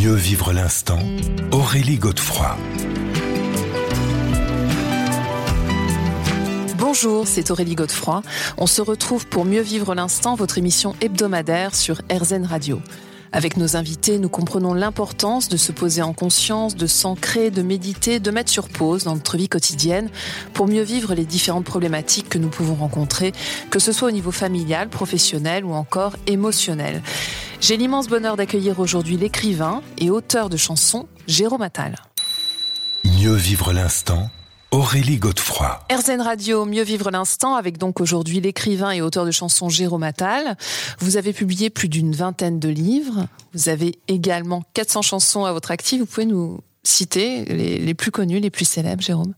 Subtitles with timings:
[0.00, 0.98] Mieux vivre l'instant,
[1.52, 2.56] Aurélie Godefroy.
[6.78, 8.22] Bonjour, c'est Aurélie Godefroy.
[8.58, 12.82] On se retrouve pour Mieux vivre l'instant, votre émission hebdomadaire sur RZN Radio.
[13.34, 18.20] Avec nos invités, nous comprenons l'importance de se poser en conscience, de s'ancrer, de méditer,
[18.20, 20.10] de mettre sur pause dans notre vie quotidienne
[20.52, 23.32] pour mieux vivre les différentes problématiques que nous pouvons rencontrer,
[23.70, 27.02] que ce soit au niveau familial, professionnel ou encore émotionnel.
[27.60, 31.96] J'ai l'immense bonheur d'accueillir aujourd'hui l'écrivain et auteur de chansons Jérôme Attal.
[33.04, 34.30] Mieux vivre l'instant,
[34.72, 35.80] Aurélie Godefroy.
[35.92, 40.56] RZN Radio, Mieux vivre l'instant, avec donc aujourd'hui l'écrivain et auteur de chansons Jérôme Attal.
[40.98, 43.26] Vous avez publié plus d'une vingtaine de livres.
[43.52, 46.00] Vous avez également 400 chansons à votre actif.
[46.00, 49.34] Vous pouvez nous citer les, les plus connues, les plus célèbres, Jérôme?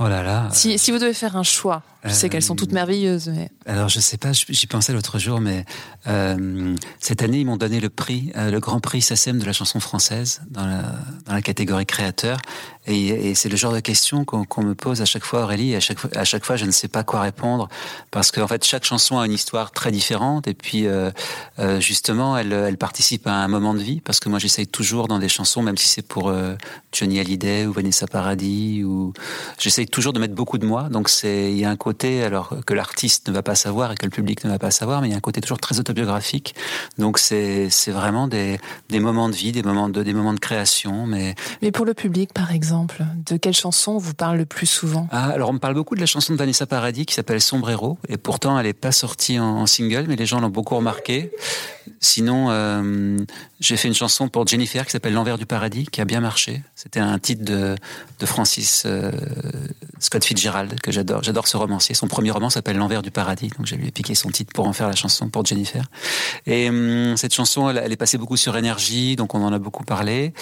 [0.00, 0.48] Oh là là.
[0.52, 3.28] si, si vous devez faire un choix, je sais qu'elles sont toutes merveilleuses.
[3.28, 3.50] Mais...
[3.66, 5.64] Alors je sais pas, j'y pensais l'autre jour, mais
[6.06, 9.52] euh, cette année ils m'ont donné le prix, euh, le grand prix SACEM de la
[9.52, 10.82] chanson française dans la,
[11.26, 12.38] dans la catégorie créateur.
[12.86, 15.72] Et, et c'est le genre de question qu'on me pose à chaque fois, Aurélie.
[15.72, 17.68] Et à chaque fois, à chaque fois, je ne sais pas quoi répondre
[18.10, 20.46] parce qu'en en fait chaque chanson a une histoire très différente.
[20.46, 21.10] Et puis euh,
[21.58, 25.08] euh, justement, elle, elle participe à un moment de vie parce que moi j'essaye toujours
[25.08, 26.54] dans des chansons, même si c'est pour euh,
[26.92, 29.12] Johnny Hallyday ou Vanessa Paradis ou
[29.58, 30.88] j'essaye toujours de mettre beaucoup de moi.
[30.88, 34.04] Donc il y a un côté alors que l'artiste ne va pas savoir et que
[34.04, 36.54] le public ne va pas savoir, mais il y a un côté toujours très autobiographique.
[36.98, 38.58] Donc c'est c'est vraiment des,
[38.88, 41.06] des moments de vie, des moments de des moments de création.
[41.06, 44.66] Mais Mais pour le public, par exemple, de quelle chanson on vous parle le plus
[44.66, 45.08] souvent?
[45.10, 47.98] Ah, alors on me parle beaucoup de la chanson de Vanessa Paradis qui s'appelle Sombrero
[48.08, 51.32] et pourtant elle n'est pas sortie en, en single, mais les gens l'ont beaucoup remarqué.
[52.00, 53.16] Sinon, euh,
[53.60, 56.62] j'ai fait une chanson pour Jennifer qui s'appelle L'envers du paradis, qui a bien marché.
[56.74, 57.74] C'était un titre de,
[58.18, 59.10] de Francis euh,
[59.98, 61.22] Scott Fitzgerald que j'adore.
[61.22, 61.56] J'adore ce
[61.86, 61.94] romancier.
[61.94, 64.66] Son premier roman s'appelle L'envers du paradis, donc j'ai lui ai piqué son titre pour
[64.66, 65.84] en faire la chanson pour Jennifer.
[66.46, 69.58] Et hum, cette chanson, elle, elle est passée beaucoup sur énergie, donc on en a
[69.58, 70.32] beaucoup parlé.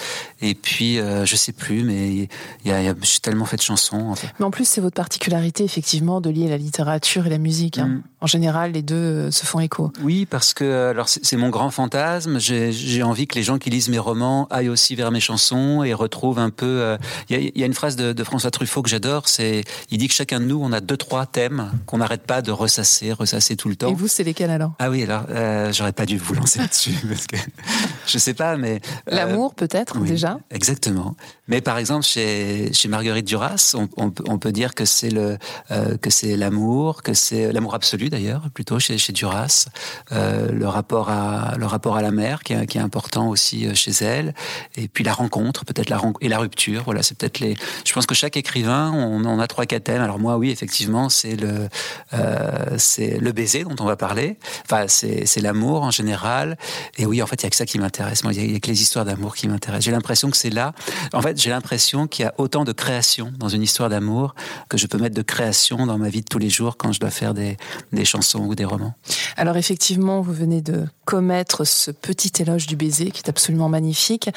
[0.41, 2.27] Et puis, euh, je sais plus, mais il
[2.65, 4.09] y a, y a- j'ai tellement fait de chansons.
[4.09, 4.27] En fait.
[4.39, 7.77] Mais en plus, c'est votre particularité, effectivement, de lier la littérature et la musique.
[7.77, 7.87] hein.
[7.87, 8.03] Mm.
[8.21, 9.91] En général, les deux euh, se font écho.
[10.03, 12.39] Oui, parce que alors c'est mon grand fantasme.
[12.39, 15.93] J'ai envie que les gens qui lisent mes romans aillent aussi vers mes chansons et
[15.93, 16.65] retrouvent un peu.
[16.65, 16.97] euh,
[17.29, 19.27] Il y, a, il y a une phrase de, de François Truffaut que j'adore.
[19.27, 22.41] C'est il dit que chacun de nous on a deux trois thèmes qu'on n'arrête pas
[22.41, 23.89] de ressasser, ressasser tout le temps.
[23.89, 24.73] Et vous, c'est lesquels alors?
[24.79, 27.37] Ah oui, alors euh, j'aurais pas dû vous lancer là-dessus parce que
[28.07, 28.75] je sais pas, mais
[29.11, 30.39] euh, L'amour, peut-être, oui, déjà?
[30.51, 31.15] Exactement.
[31.47, 35.09] Mais par exemple, chez, chez Marguerite Duras, on, on peut- on peut dire que c'est
[35.11, 35.37] le
[35.71, 39.67] euh, que c'est l'amour, que c'est l'amour absolu d'ailleurs, plutôt chez, chez Duras,
[40.11, 43.73] euh, le rapport à le rapport à la mer qui est, qui est important aussi
[43.75, 44.33] chez elle,
[44.75, 46.83] et puis la rencontre, peut-être la et la rupture.
[46.85, 47.55] Voilà, c'est peut-être les.
[47.85, 50.01] Je pense que chaque écrivain, on, on a trois quatre thèmes.
[50.01, 51.69] Alors moi, oui, effectivement, c'est le
[52.13, 54.37] euh, c'est le baiser dont on va parler.
[54.65, 56.57] Enfin, c'est c'est l'amour en général.
[56.97, 58.23] Et oui, en fait, il y a que ça qui m'intéresse.
[58.23, 59.85] Moi, il y a- que les histoires d'amour qui m'intéressent.
[59.85, 60.73] J'ai l'impression que c'est là.
[61.13, 64.35] En fait, j'ai l'impression qu'il y a autant de création dans une histoire d'amour
[64.69, 66.99] que je peux mettre de création dans ma vie de tous les jours quand je
[66.99, 67.57] dois faire des,
[67.91, 68.93] des chansons ou des romans.
[69.37, 74.29] Alors effectivement, vous venez de commettre ce petit éloge du baiser qui est absolument magnifique.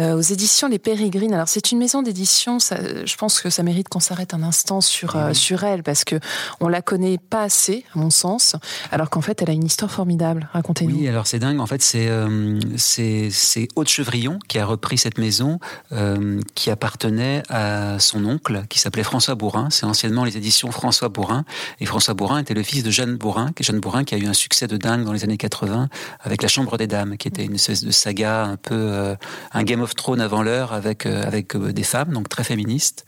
[0.00, 1.34] Euh, aux éditions Les Pérégrines.
[1.34, 2.58] Alors c'est une maison d'édition.
[2.60, 6.20] Je pense que ça mérite qu'on s'arrête un instant sur euh, sur elle parce que
[6.60, 8.54] on la connaît pas assez, à mon sens.
[8.92, 10.48] Alors qu'en fait, elle a une histoire formidable.
[10.52, 10.96] Racontez-nous.
[10.96, 11.58] Oui, alors c'est dingue.
[11.58, 15.58] En fait, c'est euh, c'est Aude Chevrillon qui a repris cette maison
[15.90, 19.68] euh, qui appartenait à son oncle qui s'appelait François Bourrin.
[19.70, 21.44] C'est anciennement les éditions François Bourrin.
[21.80, 24.26] Et François Bourrin était le fils de Jeanne Bourrin, qui Jeanne Bourrin qui a eu
[24.26, 25.88] un succès de dingue dans les années 80
[26.20, 29.16] avec La Chambre des Dames, qui était une espèce de saga un peu
[29.52, 33.04] un Game of Thrones avant l'heure avec euh, avec euh, des femmes, donc très féministes.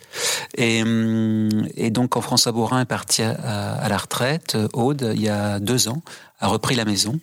[0.56, 3.32] Et, hum, et donc quand François Bourrin est parti à,
[3.74, 6.02] à la retraite, euh, Aude, il y a deux ans,
[6.40, 7.18] a repris la maison.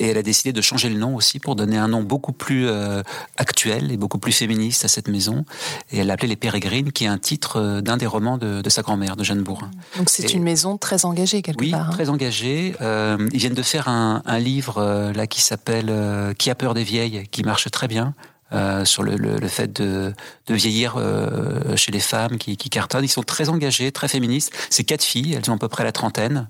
[0.00, 2.66] Et elle a décidé de changer le nom aussi pour donner un nom beaucoup plus
[2.66, 3.04] euh,
[3.36, 5.44] actuel et beaucoup plus féministe à cette maison.
[5.92, 8.60] Et elle l'a appelé Les Pérégrines, qui est un titre euh, d'un des romans de,
[8.60, 9.70] de sa grand-mère, de Jeanne Bourrin.
[9.96, 11.90] Donc c'est une maison très engagée quelque Oui, part.
[11.90, 11.92] hein.
[11.92, 12.74] très engagée.
[12.80, 16.56] Euh, ils viennent de faire un, un livre euh, là qui s'appelle euh, Qui a
[16.56, 18.14] peur des vieilles, qui marche très bien.
[18.52, 20.12] Euh, sur le, le, le fait de,
[20.46, 23.04] de vieillir euh, chez les femmes qui, qui cartonnent.
[23.04, 24.52] Ils sont très engagés, très féministes.
[24.70, 26.46] C'est quatre filles, elles ont à peu près la trentaine.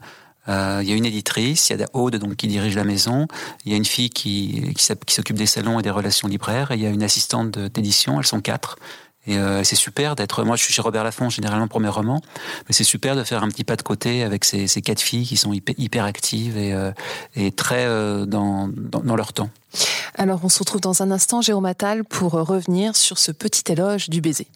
[0.48, 3.26] Euh, il y a une éditrice, il y a Aude donc qui dirige la maison,
[3.64, 6.74] il y a une fille qui, qui, s'occupe des salons et des relations libraires, et
[6.74, 8.76] il y a une assistante d'édition, elles sont quatre.
[9.26, 10.44] Et euh, c'est super d'être.
[10.44, 12.20] Moi, je suis chez Robert Laffont généralement pour mes romans,
[12.68, 15.26] mais c'est super de faire un petit pas de côté avec ces, ces quatre filles
[15.26, 16.92] qui sont hyper, hyper actives et, euh,
[17.34, 19.50] et très euh, dans, dans, dans leur temps.
[20.16, 24.10] Alors on se retrouve dans un instant, Jérôme Attal, pour revenir sur ce petit éloge
[24.10, 24.46] du baiser.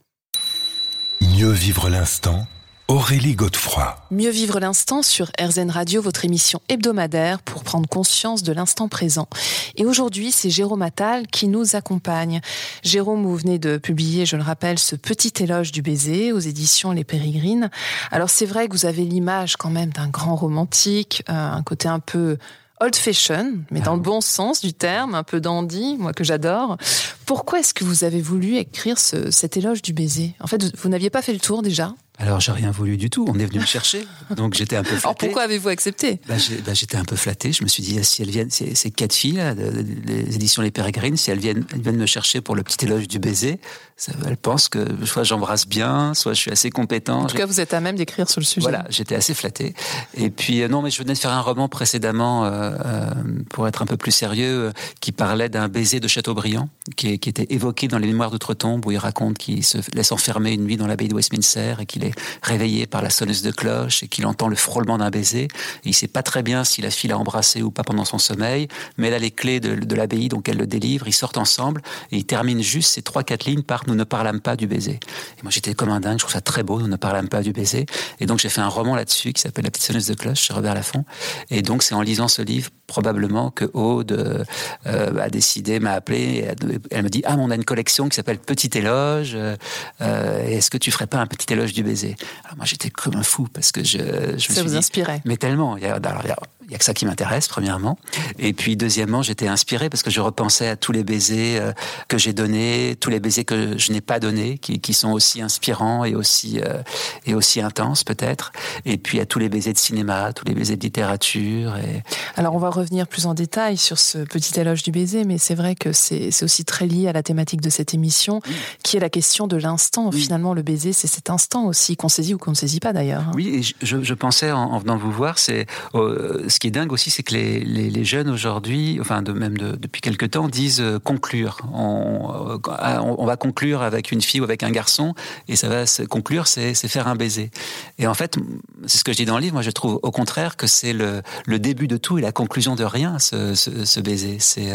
[1.21, 2.47] Mieux vivre l'instant
[2.91, 3.97] Aurélie Godefroy.
[4.11, 9.29] Mieux vivre l'instant sur RZN Radio, votre émission hebdomadaire pour prendre conscience de l'instant présent.
[9.77, 12.41] Et aujourd'hui, c'est Jérôme Attal qui nous accompagne.
[12.83, 16.93] Jérôme, vous venez de publier, je le rappelle, ce petit éloge du baiser aux éditions
[16.93, 17.69] Les Pérégrines.
[18.11, 21.89] Alors c'est vrai que vous avez l'image quand même d'un grand romantique, euh, un côté
[21.89, 22.39] un peu
[22.81, 26.79] old fashion, mais dans le bon sens du terme, un peu dandy, moi que j'adore.
[27.27, 30.35] Pourquoi est-ce que vous avez voulu écrire cet éloge du baiser?
[30.41, 31.93] En fait, vous n'aviez pas fait le tour déjà?
[32.21, 33.25] Alors, j'ai rien voulu du tout.
[33.29, 34.05] On est venu me chercher.
[34.35, 35.05] Donc, j'étais un peu flatté.
[35.05, 36.21] Alors, pourquoi avez-vous accepté?
[36.27, 36.35] Bah,
[36.67, 37.53] bah, J'étais un peu flatté.
[37.53, 41.17] Je me suis dit, si elles viennent, ces, quatre filles, là, les éditions Les Pérégrines,
[41.17, 43.61] si elles viennent, elles viennent me chercher pour le petit éloge du baiser,
[43.99, 47.23] ça, elles pensent que soit j'embrasse bien, soit je suis assez compétent.
[47.23, 48.63] En tout cas, vous êtes à même d'écrire sur le sujet.
[48.63, 49.75] Voilà, j'étais assez flatté.
[50.15, 53.11] Et puis, euh, non, mais je venais de faire un roman précédemment, euh, euh,
[53.51, 57.47] pour être un peu plus sérieux, qui parlait d'un baiser de Chateaubriand, qui, qui était
[57.51, 60.87] évoqué dans les Mémoires d'Outre-Tombe, où il raconte qu'il se laisse enfermer une nuit dans
[60.87, 62.05] l'abbaye de Westminster et qu'il
[62.43, 65.49] réveillé par la sonneuse de cloche et qu'il entend le frôlement d'un baiser.
[65.85, 68.69] Il sait pas très bien si la fille l'a embrassé ou pas pendant son sommeil,
[68.97, 71.09] mais elle a les clés de, l'abbaye, donc elle le délivre.
[71.09, 74.41] Ils sortent ensemble et ils terminent juste ces trois quatre lignes par "Nous ne parlâmes
[74.41, 75.01] pas du baiser".
[75.39, 77.43] Et moi j'étais comme un dingue, je trouve ça très beau, "Nous ne parlâmes pas
[77.43, 77.87] du baiser".
[78.21, 80.53] Et donc j'ai fait un roman là-dessus qui s'appelle La petite sonneuse de cloche chez
[80.53, 81.05] Robert Laffont.
[81.51, 84.47] Et donc c'est en lisant ce livre probablement que Aude
[84.87, 86.49] euh, a décidé, m'a appelé,
[86.91, 89.37] elle me dit ah on a une collection qui s'appelle Petit éloge.
[89.37, 91.98] Euh, est-ce que tu ferais pas un petit éloge du baiser?
[92.45, 93.99] Alors moi j'étais comme un fou parce que je,
[94.39, 95.21] je ça me vous inspirait.
[95.25, 95.77] Mais tellement.
[95.77, 96.37] Il y a, il y a
[96.77, 97.99] que ça qui m'intéresse, premièrement.
[98.39, 101.73] Et puis, deuxièmement, j'étais inspiré parce que je repensais à tous les baisers euh,
[102.09, 105.41] que j'ai donnés, tous les baisers que je n'ai pas donnés, qui, qui, sont aussi
[105.41, 106.83] inspirants et aussi, euh,
[107.25, 108.53] et aussi intenses, peut-être.
[108.85, 111.77] Et puis, à tous les baisers de cinéma, tous les baisers de littérature.
[111.77, 112.03] Et...
[112.37, 115.55] Alors, on va revenir plus en détail sur ce petit éloge du baiser, mais c'est
[115.55, 118.41] vrai que c'est aussi très lié à la thématique de cette émission,
[118.83, 120.11] qui est la question de l'instant.
[120.13, 123.25] Finalement, le baiser, c'est cet instant aussi, qu'on saisit ou qu'on ne saisit pas d'ailleurs.
[123.35, 126.93] Oui, et je, je, pensais en, venant vous voir, c'est euh, ce qui est dingue
[126.93, 131.59] aussi, c'est que les, jeunes aujourd'hui, enfin de, même depuis quelque temps, disent euh, conclure.
[131.73, 135.15] On, euh, on, va conclure avec une fille ou avec un garçon,
[135.47, 137.53] et ça va se conclure, c'est faire un baiser.
[138.01, 138.39] Et en fait,
[138.87, 139.53] c'est ce que je dis dans le livre.
[139.53, 142.83] Moi, je trouve au contraire que c'est le, début de tout et la conclusion de
[142.83, 144.39] rien, ce, ce, baiser.
[144.41, 144.73] C'est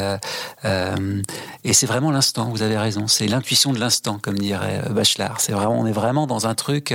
[0.64, 1.22] euh,
[1.66, 2.46] et c'est vraiment l'instant.
[2.46, 3.10] Vous avez raison.
[3.10, 5.42] C'est l'intuition de l'instant, comme dirait Bachelard.
[5.42, 6.94] C'est vraiment, on est vraiment dans un truc.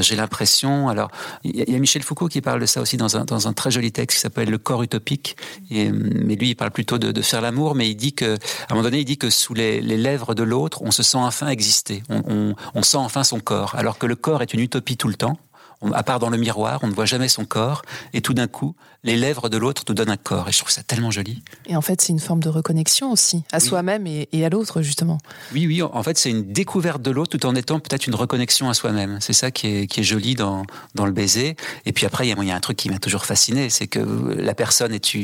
[0.00, 0.90] J'ai l'impression.
[0.90, 1.10] Alors,
[1.42, 3.70] il y, a Michel Foucault qui parle de ça aussi dans un, dans un très
[3.70, 5.36] joli texte qui s'appelle Le corps utopique.
[5.70, 8.82] Et, mais lui, il parle plutôt de, faire l'amour, mais il dit que, un moment
[8.82, 12.02] donné, il dit que sous les, lèvres de l'autre, on se sent enfin exister.
[12.10, 13.74] on sent enfin son corps.
[13.76, 15.38] Alors que le corps est une utopie tout le temps
[15.92, 17.82] à part dans le miroir, on ne voit jamais son corps,
[18.12, 18.74] et tout d'un coup,
[19.04, 20.48] les lèvres de l'autre nous donnent un corps.
[20.48, 21.42] Et je trouve ça tellement joli.
[21.66, 25.18] Et en fait, c'est une forme de reconnexion aussi, à soi-même et, à l'autre, justement.
[25.52, 28.70] Oui, oui, en fait, c'est une découverte de l'autre tout en étant peut-être une reconnexion
[28.70, 29.18] à soi-même.
[29.20, 31.56] C'est ça qui est, qui est joli dans, dans le baiser.
[31.84, 34.54] Et puis après, il y, a un truc qui m'a toujours fasciné, c'est que la
[34.54, 35.14] personne est,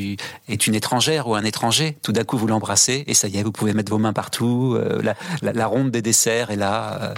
[0.47, 1.97] est une étrangère ou un étranger.
[2.03, 4.75] Tout d'un coup, vous l'embrassez, et ça y est, vous pouvez mettre vos mains partout.
[4.77, 5.01] Euh,
[5.41, 7.01] la, ronde des desserts est là.
[7.01, 7.13] Euh.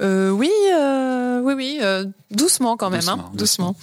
[0.00, 3.74] Euh, oui, euh, oui, oui, euh, doucement quand même, hein, doucement,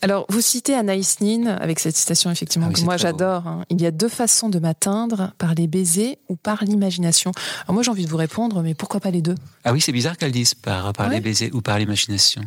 [0.00, 3.46] Alors, vous citez Anaïs Nin avec cette citation effectivement ah que moi j'adore.
[3.46, 3.64] Hein.
[3.68, 7.32] Il y a deux façons de m'atteindre par les baisers ou par l'imagination.
[7.64, 9.34] Alors moi j'ai envie de vous répondre, mais pourquoi pas les deux?
[9.64, 12.42] Ah oui, c'est bizarre qu'elle dise par, par les baisers ou par l'imagination.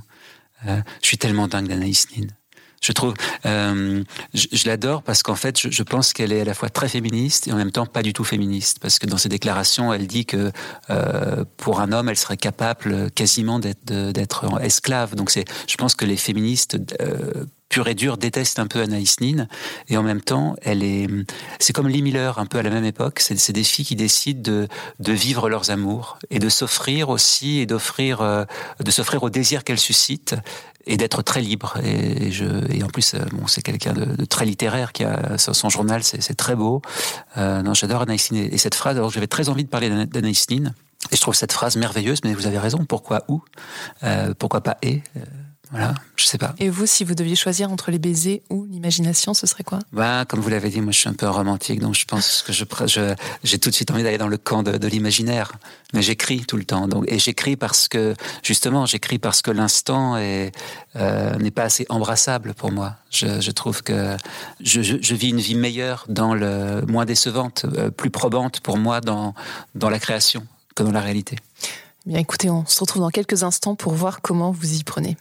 [0.66, 2.28] je suis tellement dingue d'Anaïs Nin.
[2.82, 3.14] Je trouve,
[3.46, 7.48] euh, je, l'adore parce qu'en fait, je, pense qu'elle est à la fois très féministe
[7.48, 10.26] et en même temps pas du tout féministe, parce que dans ses déclarations, elle dit
[10.26, 10.52] que
[10.90, 15.16] euh, pour un homme, elle serait capable quasiment d'être esclave.
[15.16, 19.48] Donc je pense que les féministes euh, pure et dure détestent un peu Anaïs Nin
[19.88, 21.08] et en même temps elle est
[21.60, 24.42] c'est comme Lee Miller un peu à la même époque c'est des filles qui décident
[24.42, 24.68] de,
[25.00, 28.44] de vivre leurs amours et de s'offrir aussi et d'offrir euh,
[28.80, 30.36] de s'offrir au désir qu'elles suscitent
[30.88, 31.78] et d'être très libre.
[31.84, 35.70] Et, je, et en plus, euh, bon, c'est quelqu'un de, très littéraire qui a son
[35.70, 36.82] journal, c'est très beau.
[37.38, 38.48] Euh, non, j'adore Anaïs Nin.
[38.52, 40.74] Et cette phrase, alors j'avais très envie de parler d'Anaïs Nin.
[41.12, 42.86] Et je trouve cette phrase merveilleuse, mais vous avez raison.
[42.86, 43.42] Pourquoi où?
[44.04, 45.02] Euh, Pourquoi pas et?
[45.18, 45.20] Euh,
[45.72, 46.54] voilà, je sais pas.
[46.58, 49.80] Et vous, si vous deviez choisir entre les baisers ou l'imagination, ce serait quoi?
[49.94, 52.52] Bah, comme vous l'avez dit, moi je suis un peu romantique, donc je pense que
[52.52, 52.66] je
[53.44, 55.54] j'ai tout de suite envie d'aller dans le camp de, l'imaginaire.
[55.94, 60.18] Mais j'écris tout le temps, donc et j'écris parce que justement, j'écris parce que l'instant
[60.18, 60.52] est
[60.98, 62.98] euh, n'est pas assez embrassable pour moi.
[63.10, 64.18] Je, je trouve que
[64.62, 69.00] je, je, vis une vie meilleure dans le moins décevante, euh, plus probante pour moi
[69.00, 69.34] dans
[69.76, 71.38] dans la création que dans la réalité.
[72.06, 75.16] Bien, écoutez, on se retrouve dans quelques instants pour voir comment vous y prenez.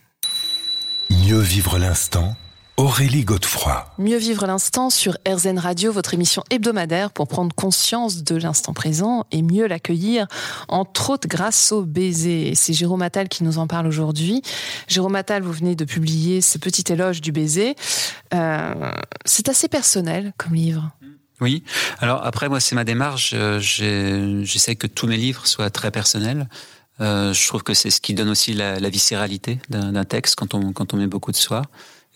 [1.11, 2.37] Mieux vivre l'instant
[2.77, 3.85] Aurélie Godefroy.
[3.99, 9.27] Mieux vivre l'instant sur RZN Radio, votre émission hebdomadaire pour prendre conscience de l'instant présent
[9.33, 10.29] et mieux l'accueillir,
[10.69, 12.55] entre autres grâce au baiser.
[12.55, 14.43] C'est Jérôme Attal qui nous en parle aujourd'hui.
[14.87, 17.75] Jérôme Attal, vous venez de publier ce petit éloge du baiser.
[18.33, 18.93] Euh,
[19.25, 20.93] c'est assez personnel comme livre.
[21.41, 21.65] Oui.
[21.99, 23.33] Alors après, moi, c'est ma démarche.
[23.35, 26.49] Euh, j'essaie que tous mes livres soient très personnels.
[27.01, 30.73] Euh, je trouve que c'est ce qui donne aussi la, viscéralité d'un texte quand on,
[30.73, 31.63] quand on met beaucoup de soi.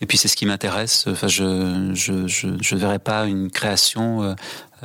[0.01, 1.05] Et puis c'est ce qui m'intéresse.
[1.07, 4.35] Enfin, je je, je je verrais pas une création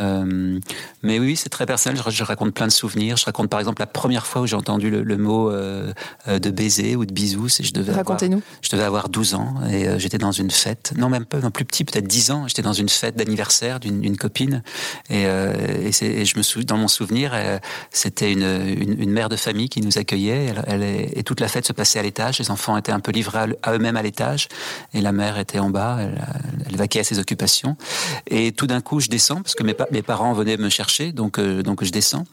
[0.00, 0.58] euh,
[1.02, 2.00] mais oui, c'est très personnel.
[2.08, 3.16] Je, raconte plein de souvenirs.
[3.16, 5.92] Je raconte par exemple la première fois où j'ai entendu le, mot euh,
[6.28, 7.48] euh, de baiser ou de bisous.
[7.60, 8.42] Je devais Racontez-nous.
[8.62, 10.92] Je devais avoir 12 ans et j'étais dans une fête.
[10.96, 12.48] Non, même pas, non plus petit, peut-être 10 ans.
[12.48, 14.62] J'étais dans une fête d'anniversaire d'une copine
[15.08, 17.32] et, et, je me souviens dans mon souvenir,
[17.90, 20.54] c'était une, une, mère de famille qui nous accueillait.
[20.66, 22.38] Elle, et toute la fête se passait à l'étage.
[22.38, 24.48] Les enfants étaient un peu livrés à, eux-mêmes à l'étage
[24.94, 25.98] et la mère était en bas.
[26.00, 26.20] Elle,
[26.68, 27.76] elle vaquait à ses occupations.
[28.26, 31.38] Et tout d'un coup, je descends parce que mes, mes parents venaient me chercher, donc,
[31.38, 32.24] euh, donc je descends.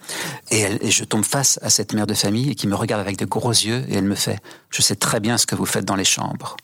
[0.52, 3.52] Et, je tombe face à cette mère de famille qui me regarde avec de gros
[3.52, 6.06] yeux et elle me fait Je sais très bien ce que vous faites dans les
[6.06, 6.58] chambres.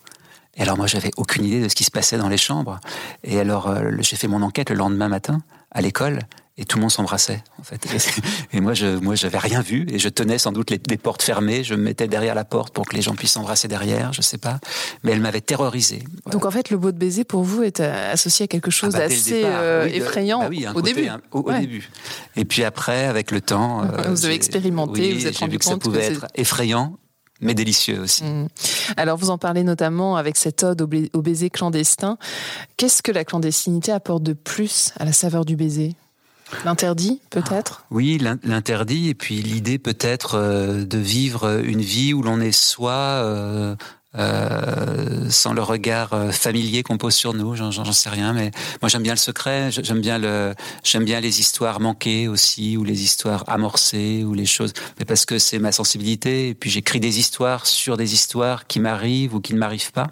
[0.55, 2.79] Et alors moi, j'avais aucune idée de ce qui se passait dans les chambres.
[3.23, 6.19] Et alors, euh, j'ai fait mon enquête le lendemain matin à l'école
[6.57, 7.83] et tout le monde s'embrassait en fait.
[8.53, 11.63] Et moi, je, moi, j'avais rien vu et je tenais sans doute les, portes fermées.
[11.63, 14.37] Je me mettais derrière la porte pour que les gens puissent s'embrasser derrière, je sais
[14.37, 14.59] pas.
[15.03, 16.03] Mais elle m'avait terrorisé.
[16.31, 18.93] Donc en fait, le beau de baiser pour vous est euh, associé à quelque chose
[18.95, 21.09] ah bah, d'assez euh, effrayant bah au début.
[21.31, 21.89] au, début.
[22.35, 25.65] Et puis après, avec le temps, euh, vous avez expérimenté, vous êtes rendu vu que
[25.65, 26.97] ça pouvait être effrayant
[27.41, 28.23] mais délicieux aussi.
[28.23, 28.47] Mmh.
[28.95, 32.17] Alors vous en parlez notamment avec cette ode au baiser clandestin.
[32.77, 35.93] Qu'est-ce que la clandestinité apporte de plus à la saveur du baiser?
[36.65, 37.85] L'interdit, peut-être?
[37.91, 42.93] Oui, l'interdit, et puis l'idée peut-être euh, de vivre une vie où l'on est soi,
[42.93, 43.75] euh,
[44.15, 47.55] euh, sans le regard familier qu'on pose sur nous.
[47.55, 50.21] J'en sais rien, mais moi j'aime bien le secret, j'aime bien
[50.83, 55.25] j'aime bien les histoires manquées aussi, ou les histoires amorcées, ou les choses, mais parce
[55.25, 56.49] que c'est ma sensibilité.
[56.49, 60.07] Et puis j'écris des histoires sur des histoires qui m'arrivent ou qui ne m'arrivent pas.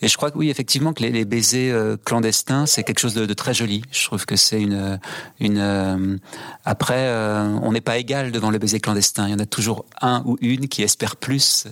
[0.00, 3.32] Et je crois que oui, effectivement, que les, baisers euh, clandestins, c'est quelque chose de,
[3.34, 3.82] très joli.
[3.90, 4.98] Je trouve que c'est une.
[5.42, 6.16] Euh,
[6.64, 9.28] après, euh, on n'est pas égal devant le baiser clandestin.
[9.28, 11.66] Il y en a toujours un ou une qui espère plus,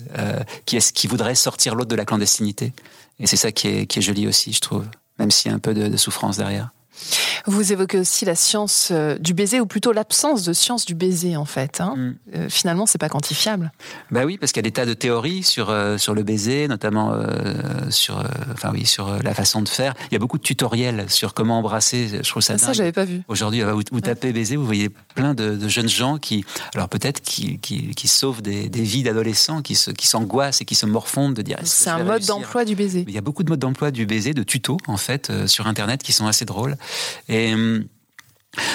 [0.67, 2.73] qui, est, qui voudrait sortir l'autre de la clandestinité.
[3.19, 4.87] Et c'est ça qui est, qui est joli aussi, je trouve,
[5.19, 6.71] même s'il y a un peu de souffrance derrière.
[7.47, 11.37] Vous évoquez aussi la science euh, du baiser, ou plutôt l'absence de science du baiser,
[11.37, 11.81] en fait.
[11.81, 11.95] Hein.
[11.97, 12.15] Mm.
[12.37, 13.73] Euh, finalement, c'est pas quantifiable.
[14.11, 16.69] Bah oui, parce qu'il y a des tas de théories sur euh, sur le baiser,
[16.69, 17.15] notamment
[17.91, 19.95] sur, enfin oui, sur la façon de faire.
[20.11, 22.21] Il y a beaucoup de tutoriels sur comment embrasser.
[22.23, 22.55] Je trouve ça.
[22.55, 23.23] Ah, ça, j'avais pas vu.
[23.29, 26.45] Aujourd'hui, vous, tapez baiser, vous voyez plein de, jeunes gens qui,
[26.75, 30.75] alors peut-être qui, qui, sauvent des, des vies d'adolescents, qui se, qui s'angoissent et qui
[30.75, 31.59] se morfondent de dire.
[31.65, 33.05] C'est un mode d'emploi du baiser.
[33.07, 36.03] Il y a beaucoup de modes d'emploi du baiser, de tutos en fait sur Internet
[36.03, 36.77] qui sont assez drôles.
[37.29, 37.85] Et hum,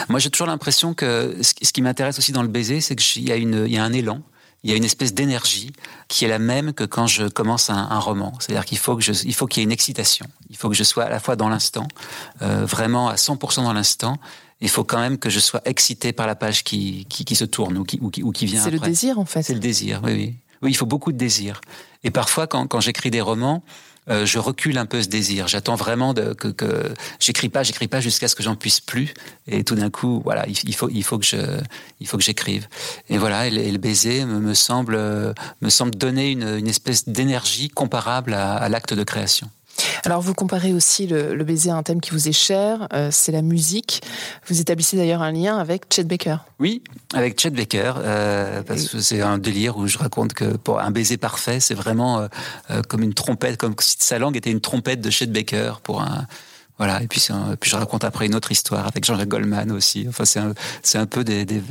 [0.10, 3.32] moi, j'ai toujours l'impression que ce qui m'intéresse aussi dans le baiser, c'est qu'il y,
[3.32, 4.22] a une, il y a un élan,
[4.64, 5.72] il y a une espèce d'énergie
[6.08, 8.34] qui est la même que quand je commence un, roman.
[8.40, 10.26] C'est-à-dire qu'il faut que je, il faut qu'il y ait une excitation.
[10.50, 11.88] Il faut que je sois à la fois dans l'instant,
[12.42, 14.18] euh, vraiment à 100% dans l'instant.
[14.62, 17.78] Il faut quand même que je sois excité par la page qui, qui, se tourne
[17.78, 18.64] ou qui, ou qui, ou qui vient.
[18.64, 19.44] C'est le désir en fait.
[19.44, 20.36] C'est le désir, oui, oui.
[20.62, 21.60] Oui, il faut beaucoup de désir.
[22.04, 23.62] Et parfois, quand, quand j'écris des romans,
[24.10, 25.48] euh, je recule un peu ce désir.
[25.48, 29.14] J'attends vraiment de, que, que j'écris pas, j'écris pas jusqu'à ce que j'en puisse plus.
[29.48, 31.38] Et tout d'un coup, voilà, il, faut, il faut que je,
[32.00, 32.68] il faut que j'écrive.
[33.10, 34.98] Et voilà, et, le baiser me, me, semble,
[35.62, 39.50] me semble donner une, une espèce d'énergie comparable à, à l'acte de création.
[40.04, 43.32] Alors vous comparez aussi le, baiser à un thème qui vous est cher, euh, c'est
[43.32, 44.02] la musique.
[44.48, 46.38] Vous établissez d'ailleurs un lien avec Chet Baker.
[46.60, 50.80] Oui, avec Chet Baker, euh, parce que c'est un délire où je raconte que pour
[50.80, 52.20] un baiser parfait, c'est vraiment
[52.72, 56.02] euh, comme une trompette, comme si sa langue était une trompette de Chet Baker pour
[56.02, 56.26] un
[56.78, 57.26] voilà, et puis,
[57.62, 60.06] puis je raconte après une autre histoire avec Jean-Jacques Goldman aussi.
[60.10, 60.54] Enfin, c'est un,
[60.84, 61.46] c'est un peu des.
[61.46, 61.64] des...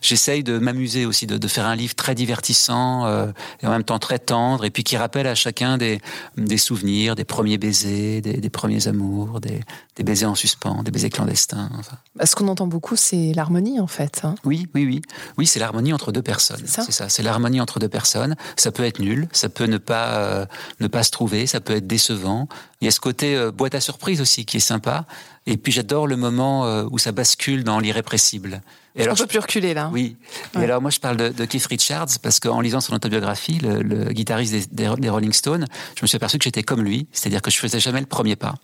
[0.00, 3.32] J'essaye de m'amuser aussi, de, de, faire un livre très divertissant euh,
[3.62, 6.00] et en même temps très tendre, et puis qui rappelle à chacun des,
[6.36, 9.60] des souvenirs, des premiers baisers, des, des premiers amours, des,
[9.96, 11.70] des, baisers en suspens, des baisers clandestins.
[11.76, 11.96] Enfin.
[12.14, 14.20] Bah, ce qu'on entend beaucoup, c'est l'harmonie en fait.
[14.22, 14.36] Hein.
[14.44, 15.02] Oui, oui, oui.
[15.36, 16.62] Oui, c'est l'harmonie entre deux personnes.
[16.64, 17.08] C'est ça.
[17.08, 18.36] C'est l'harmonie entre deux personnes.
[18.56, 20.46] Ça peut être nul, ça peut ne pas, euh,
[20.78, 22.48] ne pas se trouver, ça peut être décevant.
[22.84, 25.06] Il y a ce côté euh, boîte à surprise aussi qui est sympa.
[25.46, 28.60] Et puis j'adore le moment euh, où ça bascule dans l'irrépressible.
[28.94, 29.88] Et alors, On peut plus reculer là.
[29.90, 30.18] Oui.
[30.54, 34.74] Et alors moi je parle de, Keith Richards parce qu'en lisant son autobiographie, le, guitariste
[34.74, 35.64] des, Rolling Stones,
[35.96, 38.36] je me suis aperçu que j'étais comme lui, c'est-à-dire que je faisais jamais le premier
[38.36, 38.56] pas.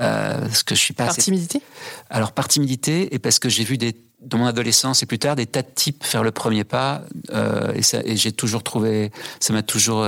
[0.00, 1.62] Euh, parce que je suis pas par timidité?
[2.10, 5.36] Alors par timidité et parce que j'ai vu des, dans mon adolescence et plus tard
[5.36, 9.52] des tas de types faire le premier pas euh, et, et j'ai toujours trouvé, ça
[9.52, 10.04] m'a toujours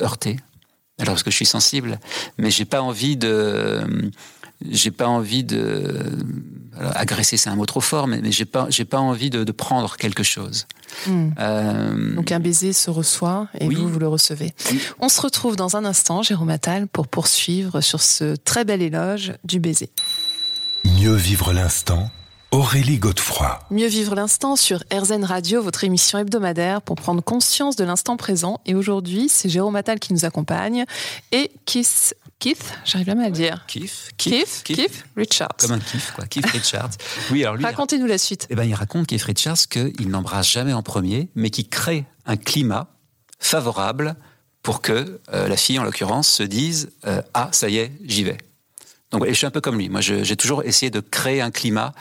[0.00, 0.36] heurté.
[0.98, 1.98] Alors parce que je suis sensible,
[2.38, 3.82] mais j'ai pas envie de
[4.70, 6.00] j'ai pas envie de
[6.94, 10.22] agresser, c'est un mot trop fort, mais, j'ai pas j'ai pas envie de, prendre quelque
[10.22, 10.66] chose.
[11.06, 11.30] Hmm.
[11.38, 14.52] Euh, Donc un baiser se reçoit et vous vous le recevez.
[15.00, 19.34] On se retrouve dans un instant, Jérôme Attal, pour poursuivre sur ce très bel éloge
[19.44, 19.90] du baiser.
[20.84, 22.10] Mieux vivre l'instant.
[22.54, 23.58] Aurélie Godefroy.
[23.72, 28.60] Mieux vivre l'instant sur RZN Radio, votre émission hebdomadaire pour prendre conscience de l'instant présent.
[28.64, 30.84] Et aujourd'hui, c'est Jérôme Attal qui nous accompagne
[31.32, 33.64] et Kiss Keith, j'arrive même à le dire.
[33.66, 35.56] Keith, Keith, Keith, Richards.
[35.58, 36.26] Comme un Keith, quoi.
[36.26, 36.90] Keith Richards.
[37.32, 37.64] Oui, alors lui.
[37.64, 38.46] Racontez-nous la suite.
[38.50, 42.36] Eh ben, il raconte Keith Richards qu'il n'embrasse jamais en premier, mais qui crée un
[42.36, 42.86] climat
[43.40, 44.14] favorable
[44.62, 48.22] pour que euh, la fille, en l'occurrence, se dise euh, Ah, ça y est, j'y
[48.22, 48.38] vais.
[49.10, 49.88] Donc, et je suis un peu comme lui.
[49.88, 51.92] Moi, j'ai toujours essayé de créer un climat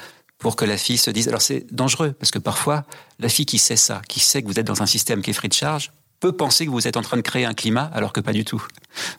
[0.43, 1.29] pour que la fille se dise.
[1.29, 2.83] Alors, c'est dangereux, parce que parfois,
[3.17, 5.33] la fille qui sait ça, qui sait que vous êtes dans un système qui est
[5.33, 8.11] free de charge, peut penser que vous êtes en train de créer un climat alors
[8.13, 8.61] que pas du tout.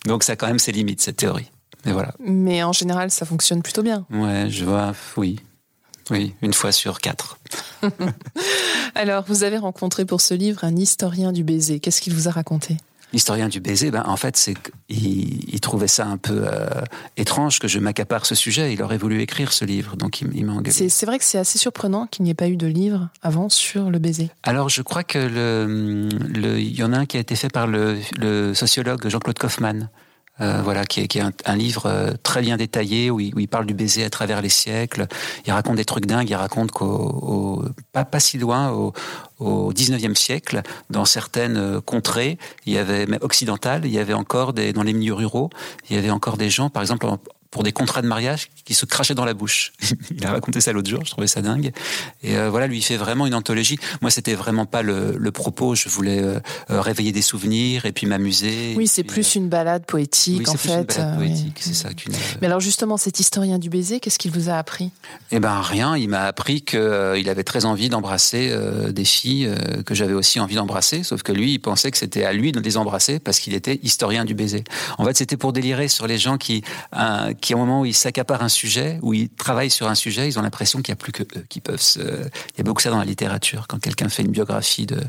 [0.07, 1.51] Donc ça a quand même ses limites, cette théorie.
[1.87, 2.15] Mais voilà.
[2.21, 4.07] Mais en général, ça fonctionne plutôt bien.
[4.11, 5.41] Ouais, je vois, oui.
[6.11, 7.39] Oui, une fois sur quatre.
[8.95, 11.81] alors, vous avez rencontré pour ce livre un historien du baiser.
[11.81, 12.77] Qu'est-ce qu'il vous a raconté?
[13.15, 14.55] L'historien du baiser, ben, en fait, c'est
[14.89, 16.67] qu'il trouvait ça un peu euh,
[17.17, 18.73] étrange que je m'accapare ce sujet.
[18.73, 20.89] Il aurait voulu écrire ce livre, donc il, m'a engagé.
[20.89, 23.89] C'est vrai que c'est assez surprenant qu'il n'y ait pas eu de livre avant sur
[23.89, 24.31] le baiser.
[24.43, 27.69] Alors, je crois que le, il y en a un qui a été fait par
[27.69, 28.01] le,
[28.53, 29.89] sociologue Jean-Claude Kaufmann.
[30.41, 33.67] Euh, voilà, qui est, qui est un, livre euh, très bien détaillé où il, parle
[33.67, 35.07] du baiser à travers les siècles.
[35.47, 36.29] Il raconte des trucs dingues.
[36.29, 38.93] Il raconte qu'au pas, pas si loin, au,
[39.39, 42.37] au 19e siècle, dans certaines euh, contrées,
[42.67, 45.51] il y avait, mais occidentales, il y avait encore des, dans les milieux ruraux,
[45.89, 47.07] il y avait encore des gens, par exemple,
[47.55, 49.73] pour des contrats de mariage qui se crachaient dans la bouche.
[50.11, 51.71] il a raconté ça l'autre jour, je trouvais ça dingue.
[52.25, 53.79] Et euh, voilà, lui, il fait vraiment une anthologie.
[54.03, 55.77] Moi, c'était vraiment pas le, le, propos.
[55.77, 58.75] Je voulais euh, euh, réveiller des souvenirs et puis m'amuser.
[58.77, 60.81] Oui, c'est plus une balade poétique, oui, en plus fait.
[60.81, 61.91] Une balade poétique, c'est ça.
[62.41, 64.91] Mais alors, justement, cet historien du baiser, qu'est-ce qu'il vous a appris?
[65.31, 65.97] Eh ben, rien.
[65.97, 68.53] Il m'a appris qu'il il avait très envie d'embrasser
[68.91, 69.49] des filles
[69.87, 72.59] que j'avais aussi envie d'embrasser, sauf que lui, il pensait que c'était à lui de
[72.59, 74.65] les embrasser parce qu'il était historien du baiser.
[74.99, 76.65] En fait, c'était pour délirer sur les gens qui,
[77.44, 80.39] qui, au moment où ils s'accaparent un sujet, où ils travaillent sur un sujet, ils
[80.39, 82.01] ont l'impression qu'il n'y a plus que eux qui peuvent se...
[82.01, 83.67] Il y a beaucoup ça dans la littérature.
[83.69, 85.01] Quand quelqu'un fait une biographie de,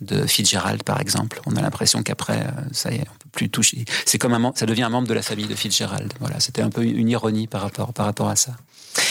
[0.00, 3.50] de Fitzgerald, par exemple, on a l'impression qu'après, euh, ça y est, on peut plus
[3.50, 3.84] toucher.
[4.06, 6.12] C'est comme ça devient un membre de la famille de Fitzgerald.
[6.20, 8.52] Voilà, c'était un peu une ironie par rapport, par rapport à ça.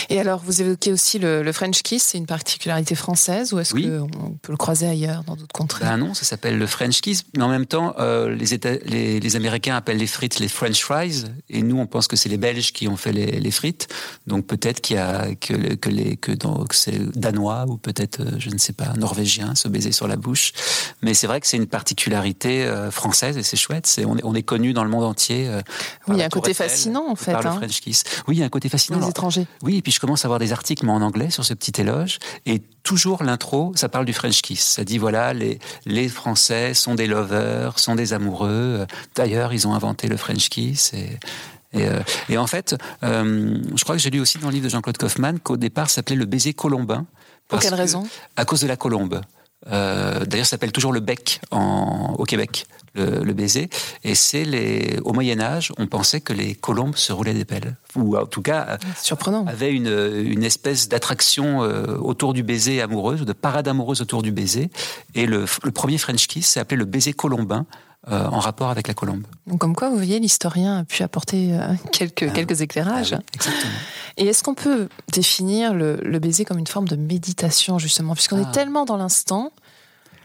[0.09, 4.37] Et alors, vous évoquez aussi le, French kiss, c'est une particularité française ou est-ce qu'on
[4.41, 5.85] peut le croiser ailleurs, dans d'autres contrées?
[5.85, 9.75] Ben Non, ça s'appelle le French kiss, mais en même temps, euh, les, les, Américains
[9.75, 12.87] appellent les frites les French fries, et nous, on pense que c'est les Belges qui
[12.87, 13.89] ont fait les, frites.
[14.27, 16.31] Donc peut-être qu'il y a que, que les que,
[16.71, 20.53] c'est danois ou peut-être, euh, je ne sais pas, norvégien, se baiser sur la bouche.
[21.01, 23.87] Mais c'est vrai que c'est une particularité euh, française et c'est chouette.
[23.87, 25.49] C'est on est on est connu dans le monde entier.
[26.07, 27.33] oui, il y a un côté fascinant en fait.
[27.33, 27.55] Par le hein.
[27.57, 28.03] French kiss.
[28.27, 28.99] Oui, il y a un côté fascinant.
[28.99, 29.47] Les étrangers.
[29.63, 31.79] Oui, et puis je commence à avoir des articles, mais en anglais, sur ce petit
[31.81, 32.19] éloge.
[32.45, 34.61] Et toujours l'intro, ça parle du French kiss.
[34.61, 38.85] Ça dit, voilà, les, les Français sont des lovers, sont des amoureux.
[39.15, 40.93] D'ailleurs, ils ont inventé le French kiss.
[40.93, 41.19] Et,
[41.73, 44.65] et, euh, et en fait, euh, je crois que j'ai lu aussi dans le livre
[44.65, 47.05] de Jean-Claude Kaufmann qu'au départ, ça s'appelait le baiser colombin.
[47.47, 48.07] Pour quelle raison?
[48.35, 49.21] À cause de la colombe.
[49.67, 53.69] Euh, D'ailleurs, ça s'appelle toujours le bec en, au Québec le, baiser.
[54.03, 57.75] Et c'est les, au Moyen Âge, on pensait que les colombes se roulaient des pelles,
[57.95, 59.87] ou en tout cas surprenant, avaient une,
[60.25, 64.69] une espèce d'attraction euh, autour du baiser amoureuse, de parade amoureuse autour du baiser.
[65.15, 67.65] Et le, le premier French kiss s'est appelé le baiser colombin.
[68.09, 69.27] Euh, en rapport avec la colombe.
[69.45, 73.13] Donc, comme quoi, vous voyez, l'historien a pu apporter euh, quelques, ah quelques éclairages.
[73.13, 73.73] Ah exactement.
[74.17, 78.39] Et est-ce qu'on peut définir le, le, baiser comme une forme de méditation, justement, puisqu'on
[78.39, 78.51] est ah.
[78.51, 79.51] tellement dans l'instant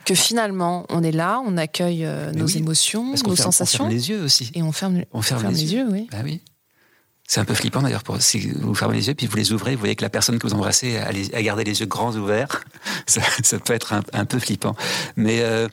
[0.07, 3.85] que finalement, on est là, on accueille euh, nos émotions, nos sensations.
[3.85, 4.51] On ferme les yeux aussi.
[4.55, 5.87] Et on ferme, on ferme, les, yeux.
[5.91, 6.09] oui.
[6.11, 6.41] Bah oui.
[7.29, 8.05] C'est un peu flippant d'ailleurs.
[8.21, 10.47] Si vous fermez les yeux puis vous les ouvrez, vous voyez que la personne que
[10.47, 12.63] vous embrassez a, a gardé les yeux grands ouverts.
[13.07, 14.77] Ça, ça peut être un, un peu flippant.
[15.17, 15.69] Mais euh,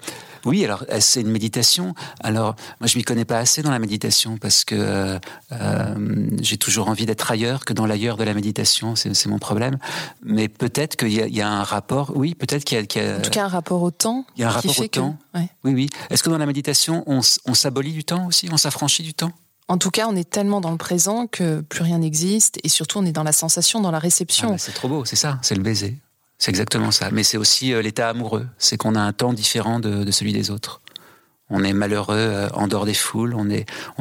[0.46, 1.94] oui, alors euh, c'est une méditation.
[2.22, 5.20] Alors moi je m'y connais pas assez dans la méditation parce que euh,
[5.52, 5.96] euh
[6.42, 8.96] j'ai toujours envie d'être ailleurs que dans l'ailleurs de la méditation.
[8.96, 9.78] C'est mon problème.
[10.24, 12.12] Mais peut-être qu'il y, y, a un rapport.
[12.16, 13.18] Oui, peut-être qu'il y, a.
[13.18, 14.26] En tout cas, un rapport au temps.
[14.36, 15.18] Il y a un rapport au temps.
[15.36, 15.90] Oui, oui.
[16.10, 18.50] Est-ce que dans la méditation, on, on s'abolit du temps aussi?
[18.52, 19.32] On s'affranchit du temps?
[19.68, 23.00] En tout cas, on est tellement dans le présent que plus rien n'existe et surtout
[23.00, 24.52] on est dans la sensation, dans la réception.
[24.54, 25.98] Ah, c'est trop beau, c'est ça, c'est le baiser.
[26.44, 27.10] C'est exactement ça.
[27.10, 28.46] Mais c'est aussi euh, l'état amoureux.
[28.58, 30.82] C'est qu'on a un temps différent de, celui des autres.
[31.50, 33.50] On est malheureux euh, en dehors des foules, on,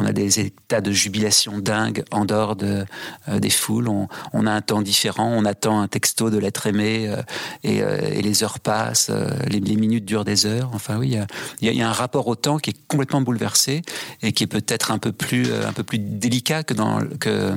[0.05, 2.85] a des états de jubilation dingues en dehors de,
[3.29, 4.09] euh, des foules, on,
[4.45, 7.15] a un temps différent, on attend un texto de l'être aimé
[7.63, 7.81] et,
[8.23, 9.13] les heures passent,
[9.49, 10.71] les, minutes durent des heures.
[10.73, 11.17] Enfin oui,
[11.61, 13.83] il y, a, un rapport au temps qui est complètement bouleversé
[14.21, 17.55] et qui est peut-être un peu plus, un peu plus délicat que dans, que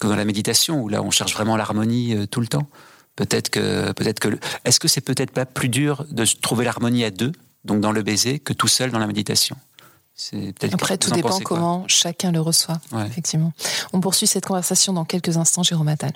[0.00, 2.68] dans la méditation, où là on cherche vraiment l'harmonie tout le temps.
[3.20, 7.10] Peut-être que, peut-être que, est-ce que c'est peut-être pas plus dur de trouver l'harmonie à
[7.10, 7.32] deux
[7.66, 9.58] donc dans le baiser, que tout seul dans la méditation?
[10.72, 13.52] Après, tout dépend comment chacun le reçoit, effectivement.
[13.92, 16.14] On poursuit cette conversation dans quelques instants, Jérôme Attal.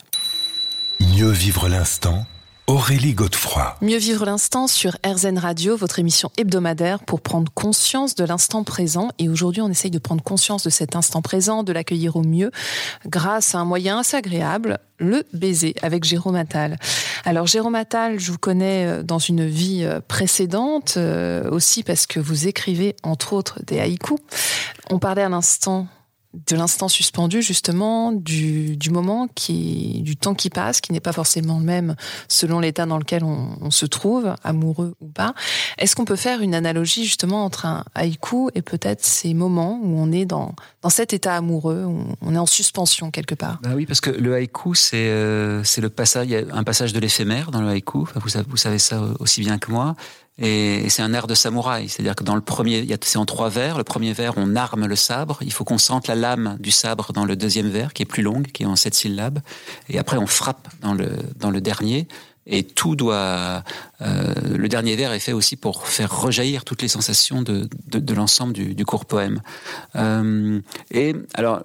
[0.98, 2.24] Mieux vivre l'instant
[2.66, 3.76] Aurélie Godefroy.
[3.82, 9.10] Mieux vivre l'instant sur RZN Radio, votre émission hebdomadaire pour prendre conscience de l'instant présent.
[9.18, 12.50] Et aujourd'hui, on essaye de prendre conscience de cet instant présent, de l'accueillir au mieux,
[13.06, 16.78] grâce à un moyen assez agréable, le baiser, avec Jérôme Attal.
[17.26, 22.06] Alors, Jérôme Attal, je vous connais euh, dans une vie euh, précédente, euh, aussi parce
[22.06, 24.16] que vous écrivez, entre autres, des haïkus.
[24.88, 25.86] On parlait à l'instant
[26.46, 31.12] de l'instant suspendu justement, du, du, moment qui, du temps qui passe, qui n'est pas
[31.12, 31.94] forcément le même
[32.28, 35.34] selon l'état dans lequel on, se trouve, amoureux ou pas.
[35.78, 39.98] Est-ce qu'on peut faire une analogie justement entre un haïku et peut-être ces moments où
[39.98, 43.58] on est dans, dans cet état amoureux, où on est en suspension quelque part?
[43.62, 46.64] Bah Oui, parce que le haïku, c'est euh, c'est le passage, il y a un
[46.64, 49.96] passage de l'éphémère dans le haïku, vous, vous savez ça aussi bien que moi.
[50.38, 53.78] Et, c'est un air de samouraï, c'est-à-dire que dans le premier, c'est en trois vers.
[53.78, 55.38] Le premier vers, on arme le sabre.
[55.42, 58.22] Il faut qu'on sente la lame du sabre dans le deuxième vers, qui est plus
[58.22, 59.40] longue, qui est en sept syllabes.
[59.88, 62.08] Et après, on frappe dans le dans le dernier.
[62.46, 63.64] Et tout doit.
[64.02, 67.98] Euh, le dernier vers est fait aussi pour faire rejaillir toutes les sensations de, de,
[67.98, 69.40] de l'ensemble du, du, court poème.
[69.96, 71.62] Euh, et alors,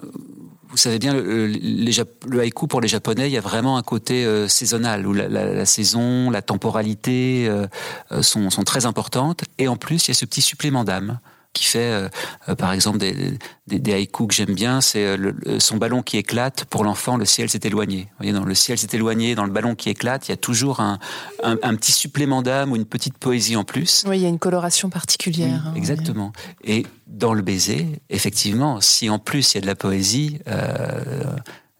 [0.69, 4.47] vous savez bien, le, haïku pour les Japonais, il y a vraiment un côté euh,
[4.47, 7.65] saisonnal où la, saison, la temporalité euh,
[8.11, 9.43] euh, sont, sont, très importantes.
[9.57, 11.19] Et en plus, il y a ce petit supplément d'âme
[11.53, 12.09] qui fait,
[12.47, 16.17] euh, par exemple, des, des, des haïkus que j'aime bien, c'est euh, son ballon qui
[16.17, 16.65] éclate.
[16.65, 18.01] Pour l'enfant, le ciel s'est éloigné.
[18.01, 20.37] Vous voyez, dans le ciel s'est éloigné, dans le ballon qui éclate, il y a
[20.37, 20.99] toujours un,
[21.43, 24.03] un, un petit supplément d'âme ou une petite poésie en plus.
[24.07, 25.63] Oui, il y a une coloration particulière.
[25.65, 26.31] Oui, hein, exactement.
[26.63, 31.35] Et dans le baiser, effectivement, si en plus il y a de la poésie, euh,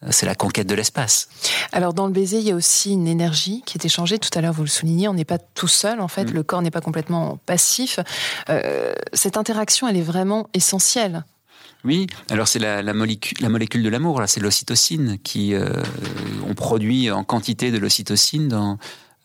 [0.09, 1.27] c'est la conquête de l'espace.
[1.71, 4.17] Alors dans le baiser, il y a aussi une énergie qui est échangée.
[4.17, 6.25] Tout à l'heure, vous le soulignez, on n'est pas tout seul en fait.
[6.25, 6.33] Mm.
[6.33, 7.99] Le corps n'est pas complètement passif.
[8.49, 11.23] Euh, cette interaction, elle est vraiment essentielle.
[11.85, 15.69] Oui, alors c'est la, la, molécule, la, molécule de l'amour, c'est l'ocytocine qui euh,
[16.47, 18.77] on produit en quantité de l'ocytocine dans,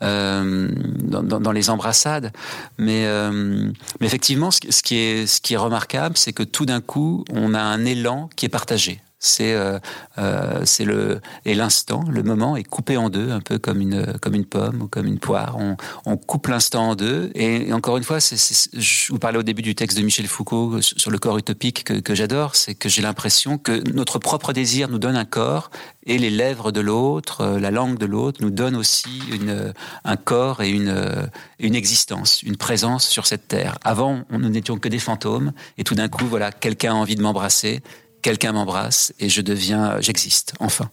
[0.03, 0.69] euh,
[1.03, 2.33] dans, dans, dans, les embrassades.
[2.79, 6.65] Mais, euh, mais effectivement, ce, ce, qui est, ce qui est remarquable, c'est que tout
[6.65, 9.79] d'un coup, on a un élan qui est partagé c'est euh,
[10.19, 14.19] euh, c'est le et l'instant, le moment est coupé en deux, un peu comme une
[14.21, 15.57] comme une pomme ou comme une poire.
[15.59, 17.31] On, on coupe l'instant en deux.
[17.35, 21.11] Et, encore une fois, je vous parlais au début du texte de Michel Foucault sur
[21.11, 25.17] le corps utopique que, j'adore, c'est que j'ai l'impression que notre propre désir nous donne
[25.17, 25.71] un corps
[26.07, 29.73] et les lèvres de l'autre, euh, la langue de l'autre nous donne aussi une,
[30.05, 33.79] un corps et une, une existence, une présence sur cette terre.
[33.85, 37.23] Avant, nous n'étions que des fantômes, et tout d'un coup, voilà, quelqu'un a envie de
[37.23, 37.83] m'embrasser,
[38.25, 40.91] quelqu'un m'embrasse et je deviens, j'existe, enfin.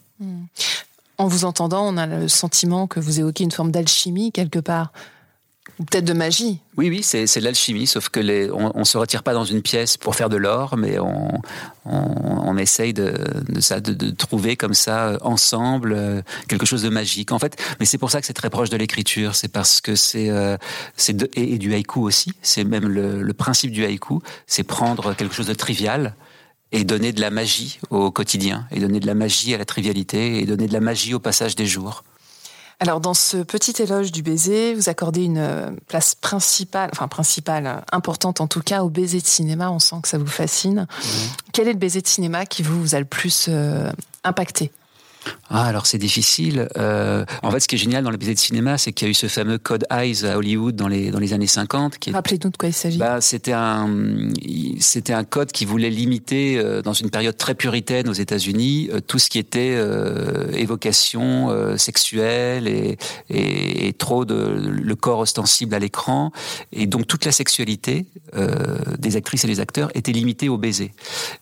[1.18, 4.92] En vous entendant, on a le sentiment que vous évoquez une forme d'alchimie quelque part.
[5.80, 6.60] Ou peut-être de magie.
[6.76, 9.96] Oui, oui, c'est l'alchimie, sauf que les, on, ne se retire pas dans une pièce
[9.96, 11.42] pour faire de l'or, mais on,
[11.86, 11.92] on,
[12.44, 13.14] on essaye de,
[13.48, 17.32] de, ça, de, de, trouver comme ça euh, ensemble euh, quelque chose de magique.
[17.32, 19.36] En fait, mais c'est pour ça que c'est très proche de l'écriture.
[19.36, 20.58] C'est parce que c'est euh,
[21.08, 22.34] et, et, du haïku aussi.
[22.42, 26.16] C'est même le, le principe du haïku, c'est prendre quelque chose de trivial
[26.72, 30.40] et donner de la magie au quotidien, et donner de la magie à la trivialité,
[30.40, 32.04] et donner de la magie au passage des jours.
[32.80, 37.68] Alors, dans ce petit éloge du baiser, vous accordez une euh, place principale, enfin principale,
[37.68, 39.70] euh, importante en tout cas, au baiser de cinéma.
[39.70, 40.88] On sent que ça vous fascine.
[40.90, 41.08] Mmh.
[41.54, 43.92] Quel est le baiser de cinéma qui vous, vous a le plus euh,
[44.24, 44.72] impacté?
[45.50, 46.70] Ah, alors c'est difficile.
[46.78, 49.10] Euh, en fait, ce qui est génial dans le baiser de cinéma, c'est qu'il y
[49.10, 51.98] a eu ce fameux code Eyes à Hollywood dans les, dans les années 50.
[51.98, 52.98] Qui Rappelez-nous de quoi il s'agit.
[52.98, 53.90] Bah, c'était un,
[54.80, 59.02] c'était un code qui voulait limiter, euh, dans une période très puritaine aux États-Unis, euh,
[59.02, 59.52] tout ce qui était
[60.54, 62.98] évocation sexuelle et,
[63.30, 66.32] et, et, trop de le corps ostensible à l'écran.
[66.72, 68.06] Et donc toute la sexualité
[69.00, 70.94] des actrices et des acteurs était limitée au baiser.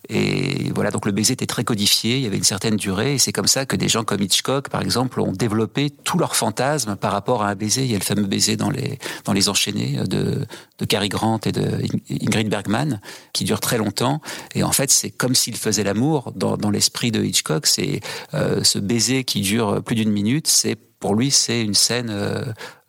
[0.10, 3.18] Et voilà, donc le baiser était très codifié, il y avait une certaine durée, et
[3.18, 6.98] c'est comme ça que des gens comme Hitchcock, par exemple, ont développé tous leurs fantasmes
[6.98, 7.86] par rapport à un baiser.
[7.86, 10.46] Il y a le fameux baiser dans les, dans les enchaînés de,
[10.80, 13.00] de Cary Grant et de Ingrid Bergman,
[13.32, 14.22] qui dure très longtemps.
[14.56, 17.68] Et en fait, c'est comme s'ils faisaient l'amour dans, dans l'esprit de Hitchcock.
[17.68, 18.02] C'est
[18.34, 22.14] euh, ce baiser qui dure plus d'une minute, c'est pour lui, c'est une scène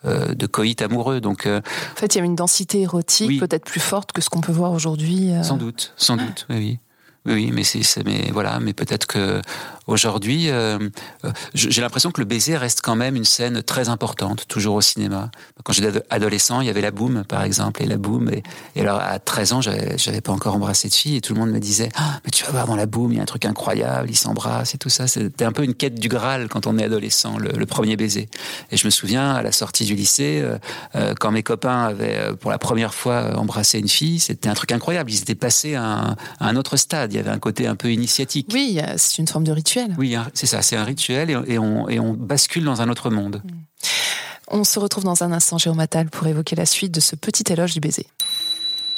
[0.05, 1.21] de coït amoureux.
[1.21, 1.61] Donc, en
[1.95, 4.73] fait, il y a une densité érotique peut-être plus forte que ce qu'on peut voir
[4.73, 5.31] aujourd'hui.
[5.45, 6.57] Sans doute, sans doute, oui.
[6.57, 6.79] Oui,
[7.27, 9.43] c'est, mais voilà, mais peut-être que
[9.87, 10.79] aujourd'hui, euh,
[11.25, 14.81] euh, j'ai l'impression que le baiser reste quand même une scène très importante, toujours au
[14.81, 15.31] cinéma.
[15.65, 18.31] Quand j'étais adolescent, il y avait la boum, par exemple, et la boum.
[18.31, 21.51] Et, alors à 13 ans, j'avais, pas encore embrassé de fille, et tout le monde
[21.51, 23.45] me disait, ah, mais tu vas voir dans la boum, il y a un truc
[23.45, 25.07] incroyable, ils s'embrassent et tout ça.
[25.07, 28.29] C'était un peu une quête du Graal quand on est adolescent, le, premier baiser.
[28.73, 30.43] Et je me souviens à la sortie du lycée,
[30.97, 34.73] euh, quand mes copains avaient pour la première fois embrassé une fille, c'était un truc
[34.73, 35.11] incroyable.
[35.11, 37.10] Ils étaient passés à un autre stade.
[37.11, 38.49] Il y avait un côté un peu initiatique.
[38.53, 39.95] Oui, c'est une forme de rituel.
[39.99, 43.43] Oui, c'est ça, c'est un rituel et, on, et, on, bascule dans un autre monde.
[43.45, 43.51] Mm.
[44.53, 47.73] On se retrouve dans un instant, Géomatal, pour évoquer la suite de ce petit éloge
[47.73, 48.07] du baiser.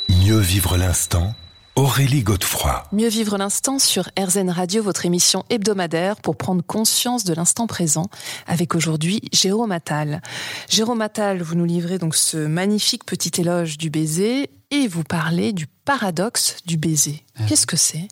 [0.08, 1.34] Mieux vivre l'instant
[1.74, 2.84] Aurélie Godefroy.
[2.92, 8.10] Mieux vivre l'instant sur RZN Radio, votre émission hebdomadaire pour prendre conscience de l'instant présent,
[8.46, 10.20] avec aujourd'hui Jérôme Attal.
[10.68, 15.52] Jérôme Attal, vous nous livrez donc ce magnifique petit éloge du baiser et vous parlez
[15.52, 17.24] du paradoxe du baiser.
[17.38, 18.08] Ah Qu'est-ce que c'est?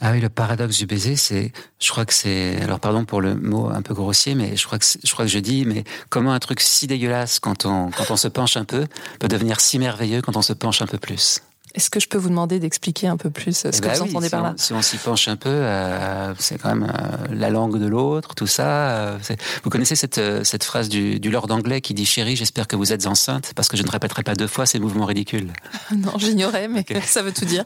[0.00, 3.34] Ah oui, le paradoxe du baiser, c'est, je crois que c'est, alors pardon pour le
[3.34, 6.32] mot un peu grossier, mais je crois que je crois que je dis, mais comment
[6.32, 8.86] un truc si dégueulasse quand on quand on se penche un peu
[9.18, 11.40] peut devenir si merveilleux quand on se penche un peu plus?
[11.74, 14.02] Est-ce que je peux vous demander d'expliquer un peu plus ce eh que ben vous
[14.02, 14.54] entendez par là?
[14.56, 18.36] Si on s'y penche un peu, euh, c'est quand même euh, la langue de l'autre,
[18.36, 18.90] tout ça.
[18.90, 19.18] Euh,
[19.64, 22.92] vous connaissez cette, cette phrase du, du Lord anglais qui dit Chérie, j'espère que vous
[22.92, 25.52] êtes enceinte, parce que je ne répéterai pas deux fois ces mouvements ridicules.
[25.96, 27.64] non, j'ignorais, mais ça veut tout dire.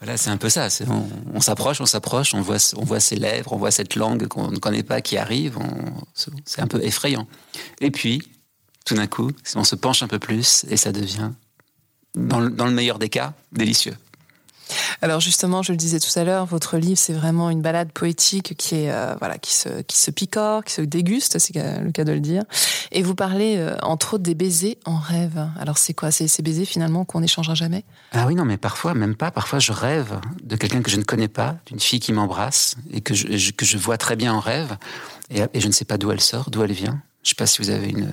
[0.00, 0.68] voilà, c'est un peu ça.
[1.34, 4.50] On s'approche, on s'approche, on voit, on voit ses lèvres, on voit cette langue qu'on
[4.50, 5.58] ne connaît pas qui arrive.
[6.46, 7.26] C'est un peu effrayant.
[7.82, 8.22] Et puis,
[8.86, 11.30] tout d'un coup, on se penche un peu plus et ça devient
[12.14, 13.94] dans le, meilleur des cas, délicieux.
[15.02, 18.54] Alors justement, je le disais tout à l'heure, votre livre c'est vraiment une balade poétique
[18.56, 22.04] qui est euh, voilà qui se qui se picore, qui se déguste, c'est le cas
[22.04, 22.44] de le dire.
[22.92, 25.44] Et vous parlez euh, entre autres des baisers en rêve.
[25.58, 26.12] Alors c'est quoi?
[26.12, 27.84] C'est ces baisers finalement qu'on n'échangera jamais?
[28.12, 29.32] Ah oui non mais parfois même pas.
[29.32, 33.00] Parfois je rêve de quelqu'un que je ne connais pas, d'une fille qui m'embrasse et
[33.00, 34.76] que je, que je vois très bien en rêve
[35.30, 37.02] et, et je ne sais pas d'où elle sort, d'où elle vient.
[37.22, 38.08] Je ne sais pas si vous avez une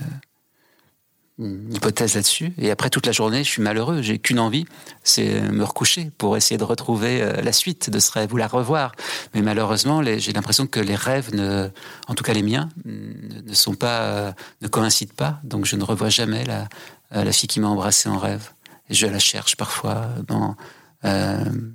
[1.39, 2.53] hypothèse là-dessus.
[2.57, 4.01] Et après toute la journée, je suis malheureux.
[4.01, 4.65] J'ai qu'une envie,
[5.03, 8.47] c'est me recoucher pour essayer de retrouver euh, la suite de ce rêve ou la
[8.47, 8.93] revoir.
[9.33, 11.29] Mais malheureusement, j'ai l'impression que les rêves,
[12.07, 15.39] en tout cas les miens, ne, sont pas, euh, ne coïncident pas.
[15.43, 16.67] Donc je ne revois jamais la,
[17.15, 18.49] euh, fille qui m'a embrassé en rêve.
[18.89, 20.07] Je la cherche parfois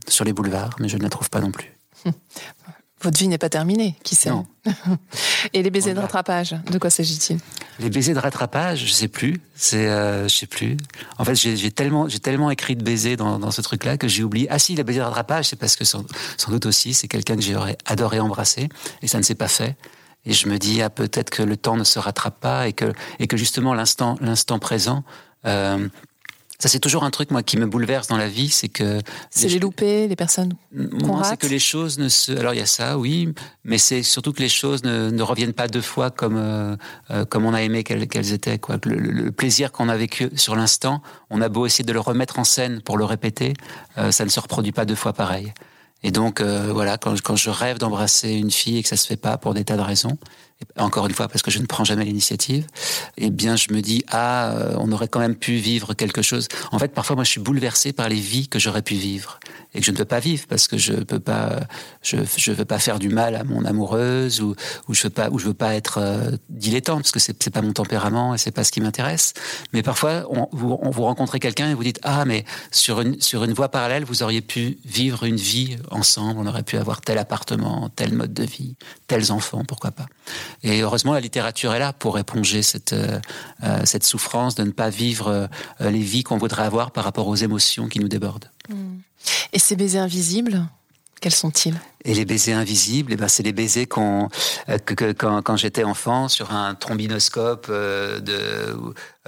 [0.08, 1.72] sur les boulevards, mais je ne la trouve pas non plus.
[3.02, 4.30] Votre vie n'est pas terminée, qui sait
[5.52, 7.38] Et les baisers de rattrapage, de quoi s'agit-il?
[7.80, 9.40] Les baisers de rattrapage, je sais plus.
[9.56, 10.76] C'est, euh, je sais plus.
[11.18, 14.46] En fait, j'ai tellement, j'ai tellement écrit de baisers dans, ce truc-là que j'ai oublié.
[14.50, 16.04] Ah si, les baisers de rattrapage, c'est parce que sans,
[16.48, 18.68] doute aussi, c'est quelqu'un que j'aurais adoré embrasser
[19.02, 19.76] et ça ne s'est pas fait.
[20.24, 22.92] Et je me dis, ah peut-être que le temps ne se rattrape pas et que,
[23.18, 25.02] et que justement l'instant, l'instant présent.
[25.44, 25.88] Euh,
[26.62, 29.00] ça, c'est toujours un truc, moi, qui me bouleverse dans la vie, c'est que...
[29.30, 32.30] C'est les loupés, les personnes qu'on C'est que les choses ne se...
[32.30, 35.54] Alors, il y a ça, oui, mais c'est surtout que les choses ne, ne reviennent
[35.54, 36.76] pas deux fois comme, euh,
[37.10, 38.76] euh, comme on a aimé qu'elles étaient, quoi.
[38.84, 42.38] Le, le, plaisir qu'on a vécu sur l'instant, on a beau essayer de le remettre
[42.38, 43.54] en scène pour le répéter,
[43.98, 45.52] euh, ça ne se reproduit pas deux fois pareil.
[46.04, 49.16] Et donc, voilà, quand, quand je rêve d'embrasser une fille et que ça se fait
[49.16, 50.16] pas pour des tas de raisons,
[50.78, 52.66] encore une fois parce que je ne prends jamais l'initiative,
[53.16, 56.48] eh bien je me dis ah euh, on aurait quand même pu vivre quelque chose.
[56.70, 59.38] En fait parfois moi je suis bouleversé par les vies que j'aurais pu vivre
[59.74, 61.60] et que je ne peux pas vivre parce que je peux pas
[62.02, 64.54] je je veux pas faire du mal à mon amoureuse ou
[64.88, 66.36] ou je veux pas ou je veux pas être euh,
[66.86, 69.34] parce que c'est c'est pas mon tempérament et c'est pas ce qui m'intéresse.
[69.72, 73.44] Mais parfois vous, on vous rencontrez quelqu'un et vous dites ah mais sur une sur
[73.44, 77.18] une voie parallèle vous auriez pu vivre une vie ensemble, on aurait pu avoir tel
[77.18, 80.06] appartement, tel mode de vie, tels enfants, pourquoi pas.
[80.62, 83.18] Et heureusement, la littérature est là pour éponger cette, euh,
[83.64, 87.28] euh, cette souffrance de ne pas vivre euh, les vies qu'on voudrait avoir par rapport
[87.28, 88.50] aux émotions qui nous débordent.
[88.68, 88.98] Hmm.
[89.52, 90.66] Et ces baisers invisibles
[91.22, 91.80] quels sont-ils?
[92.04, 94.28] Et les baisers invisibles, eh ben c'est les baisers qu'on,
[94.84, 98.76] que, quand, quand j'étais enfant, sur un trombinoscope de,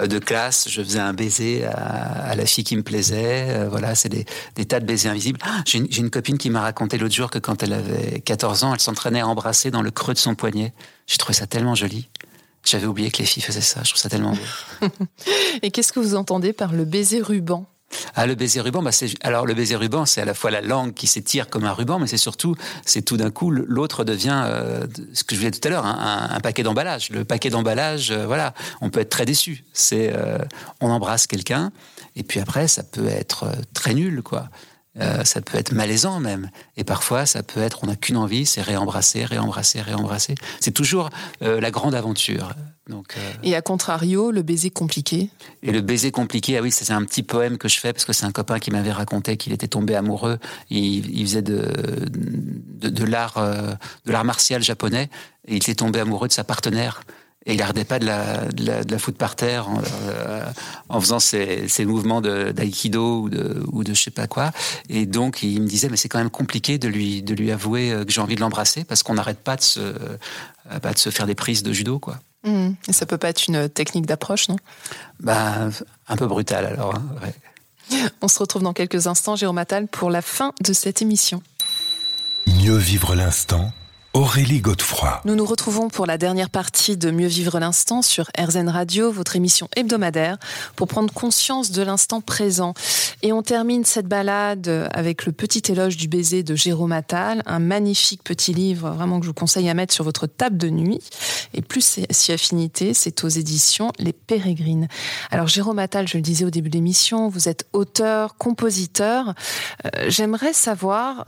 [0.04, 3.66] de classe, je faisais un baiser à, la fille qui me plaisait.
[3.68, 4.24] voilà, c'est des,
[4.57, 5.38] des, tas de baisers invisibles.
[5.44, 8.20] Ah, j'ai, une, j'ai une copine qui m'a raconté l'autre jour que quand elle avait
[8.20, 10.74] 14 ans, elle s'entraînait à embrasser dans le creux de son poignet.
[11.07, 12.09] J'ai trouvé ça tellement joli.
[12.64, 13.83] J'avais oublié que les filles faisaient ça.
[13.85, 14.88] Je trouve ça tellement beau.
[15.62, 17.66] Et qu'est-ce que vous entendez par le baiser ruban?
[18.14, 18.90] Ah, le baiser ruban, bah
[19.22, 21.98] alors le baiser ruban, c'est à la fois la langue qui s'étire comme un ruban,
[21.98, 25.66] mais c'est surtout, c'est tout d'un coup l'autre devient euh, ce que je disais tout
[25.68, 27.11] à l'heure, un, paquet d'emballage.
[27.11, 29.64] Le paquet d'emballage, euh, voilà, on peut être très déçu.
[29.72, 30.38] C'est, euh,
[30.80, 31.72] on embrasse quelqu'un,
[32.16, 34.48] et puis après, ça peut être très nul, quoi.
[35.00, 36.50] Euh, ça peut être malaisant même.
[36.76, 40.37] Et parfois, ça peut être, on n'a qu'une envie, c'est réembrasser, réembrasser, réembrasser.
[40.61, 41.11] C'est toujours
[41.42, 42.54] euh, la grande aventure.
[42.88, 45.30] Donc, euh, Et à contrario, le baiser compliqué?
[45.62, 48.12] Et le baiser compliqué, ah oui, c'est un petit poème que je fais parce que
[48.12, 50.38] c'est un copain qui m'avait raconté qu'il était tombé amoureux.
[50.70, 51.72] Il, il faisait de,
[52.11, 53.35] de, de l'art
[54.04, 55.09] de l'art martial japonais
[55.48, 57.00] et il était tombé amoureux de sa partenaire
[57.46, 60.44] et il n'arrêtait pas de la, de, la, de la foutre par terre en, euh,
[60.88, 64.50] en faisant ses, ses mouvements d'aïkido ou de, ou de je sais pas quoi.
[64.88, 67.92] Et donc, il me disait, mais c'est quand même compliqué de lui, de lui avouer
[67.92, 70.98] euh, que j'ai envie de l'embrasser parce qu'on n'arrête pas de se, euh, pas de
[70.98, 72.18] se faire des prises de judo, quoi.
[72.44, 72.70] Mmh.
[72.88, 74.57] Et ça peut pas être une technique d'approche, non?
[75.20, 75.68] Bah,
[76.09, 76.94] Un peu brutal, alors.
[76.94, 77.35] Hein, ouais.
[78.22, 81.42] On se retrouve dans quelques instants, Jérôme Attal, pour la fin de cette émission.
[82.46, 83.72] Mieux vivre l'instant
[84.14, 85.20] Aurélie Godefroy.
[85.24, 89.35] Nous nous retrouvons pour la dernière partie de Mieux vivre l'instant sur RZN Radio, votre
[89.35, 90.38] émission hebdomadaire,
[90.77, 92.74] pour prendre conscience de l'instant présent.
[93.22, 97.59] Et on termine cette balade avec le petit éloge du baiser de Jérôme Attal, un
[97.59, 101.00] magnifique petit livre vraiment que je vous conseille à mettre sur votre table de nuit.
[101.53, 104.87] Et plus si affinité, c'est aux éditions Les Pérégrines.
[105.33, 109.35] Alors Jérôme Attal, je le disais au début de l'émission, vous êtes auteur, compositeur.
[109.87, 111.24] Euh, J'aimerais savoir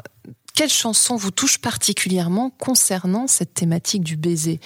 [0.57, 4.59] quelle chanson vous touche particulièrement concernant cette thématique du baiser?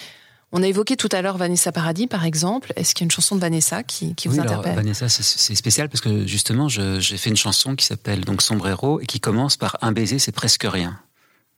[0.53, 2.73] On a évoqué tout à l'heure Vanessa Paradis, par exemple.
[2.77, 4.75] Est-ce qu'il y a une chanson de Vanessa qui, qui vous interpelle?
[4.75, 9.07] Vanessa, c'est spécial parce que justement, j'ai fait une chanson qui s'appelle donc Sombrero et
[9.07, 10.99] qui commence par Un baiser, c'est presque rien.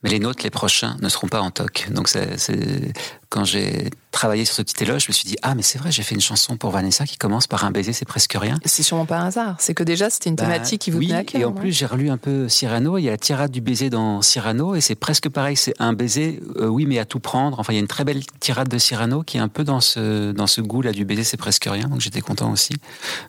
[0.02, 1.88] Mais les nôtres, les prochains, ne seront pas en toc.
[1.90, 2.92] Donc, c'est
[3.32, 5.90] quand j'ai travaillé sur ce petit éloge, je me suis dit ah mais c'est vrai,
[5.90, 8.58] j'ai fait une chanson pour Vanessa qui commence par un baiser, c'est presque rien.
[8.66, 9.56] C'est sûrement pas un hasard.
[9.58, 11.40] C'est que déjà c'était une bah, thématique qui vous tenait à cœur.
[11.40, 12.98] Et en plus j'ai relu un peu Cyrano.
[12.98, 15.56] Il y a la tirade du baiser dans Cyrano et c'est presque pareil.
[15.56, 17.58] C'est un baiser, euh, oui mais à tout prendre.
[17.58, 19.80] Enfin il y a une très belle tirade de Cyrano qui est un peu dans
[19.80, 21.88] ce dans ce goût là du baiser, c'est presque rien.
[21.88, 22.74] Donc j'étais content aussi.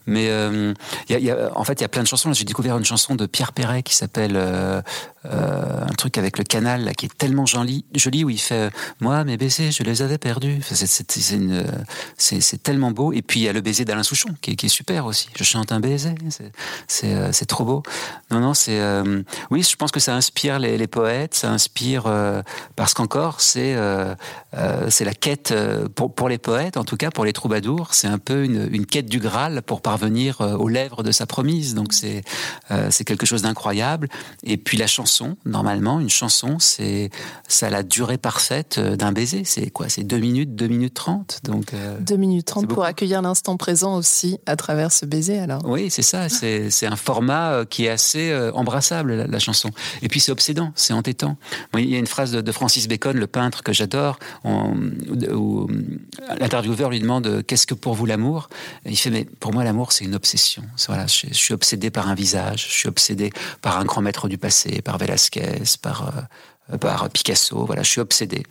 [0.05, 0.73] Mais euh,
[1.07, 2.33] il, y a, il y a, en fait il y a plein de chansons.
[2.33, 4.81] J'ai découvert une chanson de Pierre Perret qui s'appelle euh,
[5.25, 6.43] un truc avec le
[6.97, 7.85] qui est tellement joli,
[8.23, 10.61] où il fait moi mes baisers je les avais perdus
[12.17, 13.13] c'est tellement beau.
[13.13, 15.27] Et puis il y a le baiser d'Alain Souchon qui est, super aussi.
[15.35, 16.15] Je chante un baiser,
[16.87, 17.83] c'est euh, trop beau.
[18.31, 19.21] Non, non, c'est euh,
[19.51, 22.41] oui, je pense que ça inspire les, poètes, ça inspire euh,
[22.75, 24.15] parce qu'encore c'est euh,
[24.55, 25.53] euh, c'est la quête
[25.95, 29.07] pour, les poètes, en tout cas pour les troubadours, c'est un peu une, une, quête
[29.07, 31.75] du Graal pour parvenir aux lèvres de sa promise.
[31.75, 32.23] Donc c'est
[32.89, 34.07] c'est quelque chose d'incroyable.
[34.43, 37.09] Et puis la chanson, normalement, une chanson, c'est
[37.47, 39.43] ça la durée parfaite d'un baiser.
[39.45, 39.89] C'est quoi?
[39.89, 41.39] C'est deux minutes, 2 minutes 30.
[41.43, 45.61] Donc, euh, 2 minutes 30 pour accueillir l'instant présent aussi à travers ce baiser alors.
[45.65, 46.29] Oui, c'est ça.
[46.29, 49.71] C'est un format euh, qui est assez euh, embrassable, la, la chanson.
[50.01, 51.37] Et puis c'est obsédant, c'est entêtant.
[51.77, 55.67] il y a une phrase de, de, Francis Bacon, le peintre que j'adore, où
[56.39, 58.49] l'intervieweur lui demande Qu'est-ce que pour vous l'amour?
[58.85, 60.63] Il fait Mais pour moi, l'amour, c'est une obsession.
[60.87, 64.27] Voilà, je, je, suis obsédé par un visage, je suis obsédé par un grand maître
[64.27, 66.11] du passé, par Velasquez, par.
[66.79, 67.65] Par Picasso.
[67.65, 68.43] Voilà, je suis obsédé.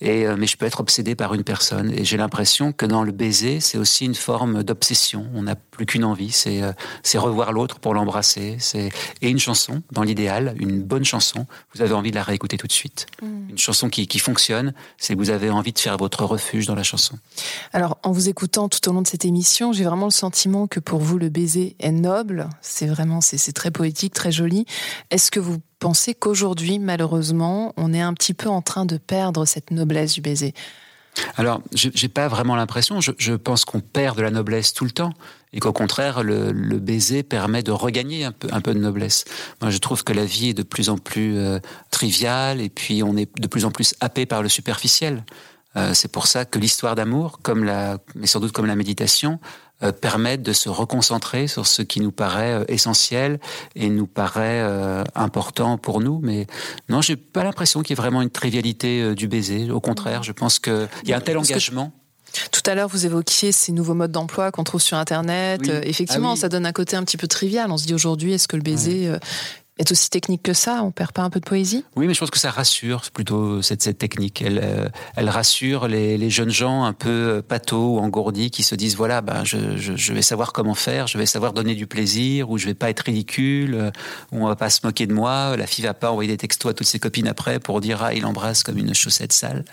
[0.00, 1.92] Et, euh, mais je peux être obsédé par une personne.
[1.92, 5.26] Et j'ai l'impression que dans le baiser, c'est aussi une forme d'obsession.
[5.34, 8.56] On n'a plus qu'une envie, c'est euh, c'est revoir l'autre pour l'embrasser.
[8.58, 8.88] C'est
[9.22, 11.46] et une chanson, dans l'idéal, une bonne chanson.
[11.74, 13.06] Vous avez envie de la réécouter tout de suite.
[13.22, 13.50] Mm.
[13.50, 16.74] Une chanson qui, qui fonctionne, c'est que vous avez envie de faire votre refuge dans
[16.74, 17.18] la chanson.
[17.72, 20.80] Alors, en vous écoutant tout au long de cette émission, j'ai vraiment le sentiment que
[20.80, 22.48] pour vous, le baiser est noble.
[22.60, 24.66] C'est vraiment, c'est très poétique, très joli.
[25.10, 29.44] Est-ce que vous pensez qu'aujourd'hui, malheureusement, on est un petit peu en train de perdre
[29.44, 30.52] cette noblesse du baiser
[31.38, 33.00] alors, j'ai pas vraiment l'impression.
[33.00, 35.14] Je, je, pense qu'on perd de la noblesse tout le temps,
[35.54, 39.24] et qu'au contraire, le, baiser permet de regagner un peu, un peu de noblesse.
[39.62, 41.58] Moi, je trouve que la vie est de plus en plus euh,
[41.90, 45.24] triviale, et puis on est de plus en plus happé par le superficiel.
[45.76, 49.40] Euh, c'est pour ça que l'histoire d'amour, comme la, mais sans doute comme la méditation,
[49.82, 53.38] euh, permettent de se reconcentrer sur ce qui nous paraît euh, essentiel
[53.74, 56.18] et nous paraît euh, important pour nous.
[56.22, 56.46] Mais
[56.88, 59.70] non, j'ai pas l'impression qu'il y ait vraiment une trivialité du baiser.
[59.70, 61.92] Au contraire, je pense qu'il y a un tel engagement.
[62.52, 65.60] Tout à l'heure, vous évoquiez ces nouveaux modes d'emploi qu'on trouve sur Internet.
[65.64, 65.70] Oui.
[65.82, 66.38] Effectivement, ah oui.
[66.38, 67.70] ça donne un côté un petit peu trivial.
[67.70, 69.18] On se dit aujourd'hui, est-ce que le baiser ouais
[69.78, 71.84] est aussi technique que ça On perd pas un peu de poésie?
[71.96, 74.40] Oui, mais je pense que ça rassure plutôt cette, cette technique.
[74.42, 78.62] Elle, euh, elle rassure les, les, jeunes gens un peu euh, pathos ou engourdis qui
[78.62, 81.74] se disent voilà, ben je, je, je, vais savoir comment faire, je vais savoir donner
[81.74, 83.90] du plaisir, ou je vais pas être ridicule, euh,
[84.32, 85.56] ou on va pas se moquer de moi.
[85.56, 88.14] La fille va pas envoyer des textos à toutes ses copines après pour dire ah
[88.14, 89.64] il embrasse comme une chaussette sale.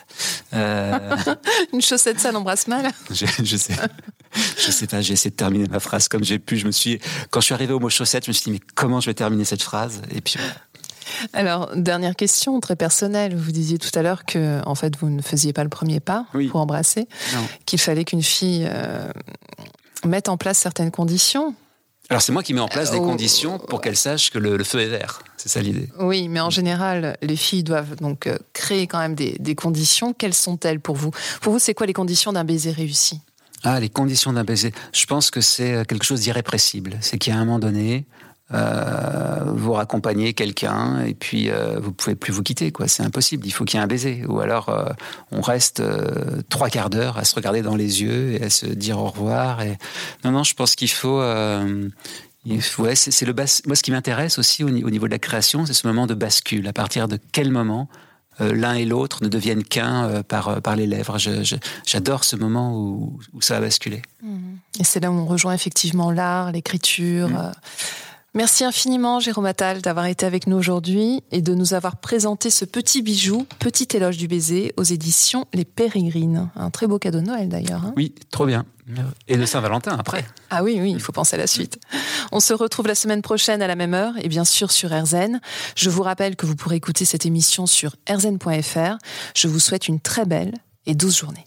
[0.53, 1.15] Euh...
[1.73, 2.91] une chaussette sale embrasse mal.
[3.09, 3.75] je, je sais.
[4.57, 5.01] Je sais pas.
[5.01, 6.57] J'ai essayé de terminer ma phrase comme j'ai pu.
[6.57, 8.73] Je me suis quand je suis arrivé au mot chaussette, je me suis dit mais
[8.75, 10.01] comment je vais terminer cette phrase?
[10.15, 10.37] Et puis
[11.33, 13.35] alors, dernière question très personnelle.
[13.35, 16.25] Vous disiez tout à l'heure que, en fait, vous ne faisiez pas le premier pas
[16.33, 16.47] oui.
[16.47, 17.07] pour embrasser,
[17.65, 19.09] qu'il fallait qu'une fille euh,
[20.05, 21.55] mette en place certaines conditions.
[22.09, 23.05] Alors c'est moi qui mets en place des oh.
[23.05, 25.21] conditions pour qu'elle sache que le, feu est vert.
[25.37, 25.87] C'est ça l'idée.
[25.99, 30.13] Oui, mais en général, les filles doivent donc euh, créer quand même des, des conditions.
[30.13, 31.11] Quelles sont-elles pour vous?
[31.41, 33.21] Pour vous, c'est quoi les conditions d'un baiser réussi?
[33.63, 34.73] Ah, les conditions d'un baiser.
[34.93, 36.97] Je pense que c'est euh, quelque chose d'irrépressible.
[37.01, 38.05] C'est qu'à un moment donné,
[38.53, 43.47] euh, vous raccompagnez quelqu'un et puis euh, vous pouvez plus vous quitter quoi c'est impossible
[43.47, 44.89] il faut qu'il y ait un baiser ou alors euh,
[45.31, 48.65] on reste euh, trois quarts d'heure à se regarder dans les yeux et à se
[48.65, 49.77] dire au revoir et
[50.23, 53.61] non non je pense qu'il faut ouais, c'est le bas...
[53.65, 56.67] moi ce qui m'intéresse aussi au, niveau de la création c'est ce moment de bascule
[56.67, 57.87] à partir de quel moment
[58.39, 61.17] l'un et l'autre ne deviennent qu'un par, par les lèvres.
[61.85, 64.01] J'adore ce moment où, où, ça a basculé.
[64.21, 64.37] Mmh.
[64.79, 67.29] Et c'est là où on rejoint effectivement l'art, l'écriture.
[67.29, 67.51] Mmh.
[68.35, 72.65] Merci infiniment, Jérôme Attal, d'avoir été avec nous aujourd'hui et de nous avoir présenté ce
[72.65, 76.49] petit bijou, Petit éloge du baiser, aux éditions Les Pérégrines.
[76.55, 77.85] Un très beau cadeau de Noël d'ailleurs.
[77.85, 77.93] Hein.
[77.95, 78.65] oui, trop bien.
[79.27, 80.25] Et de Saint-Valentin après.
[80.49, 81.77] Ah oui, oui, il faut penser à la suite.
[82.31, 85.39] On se retrouve la semaine prochaine à la même heure et bien sûr sur RZN.
[85.75, 88.97] Je vous rappelle que vous pourrez écouter cette émission sur rzn.fr.
[89.35, 90.53] Je vous souhaite une très belle
[90.87, 91.43] et douce journée.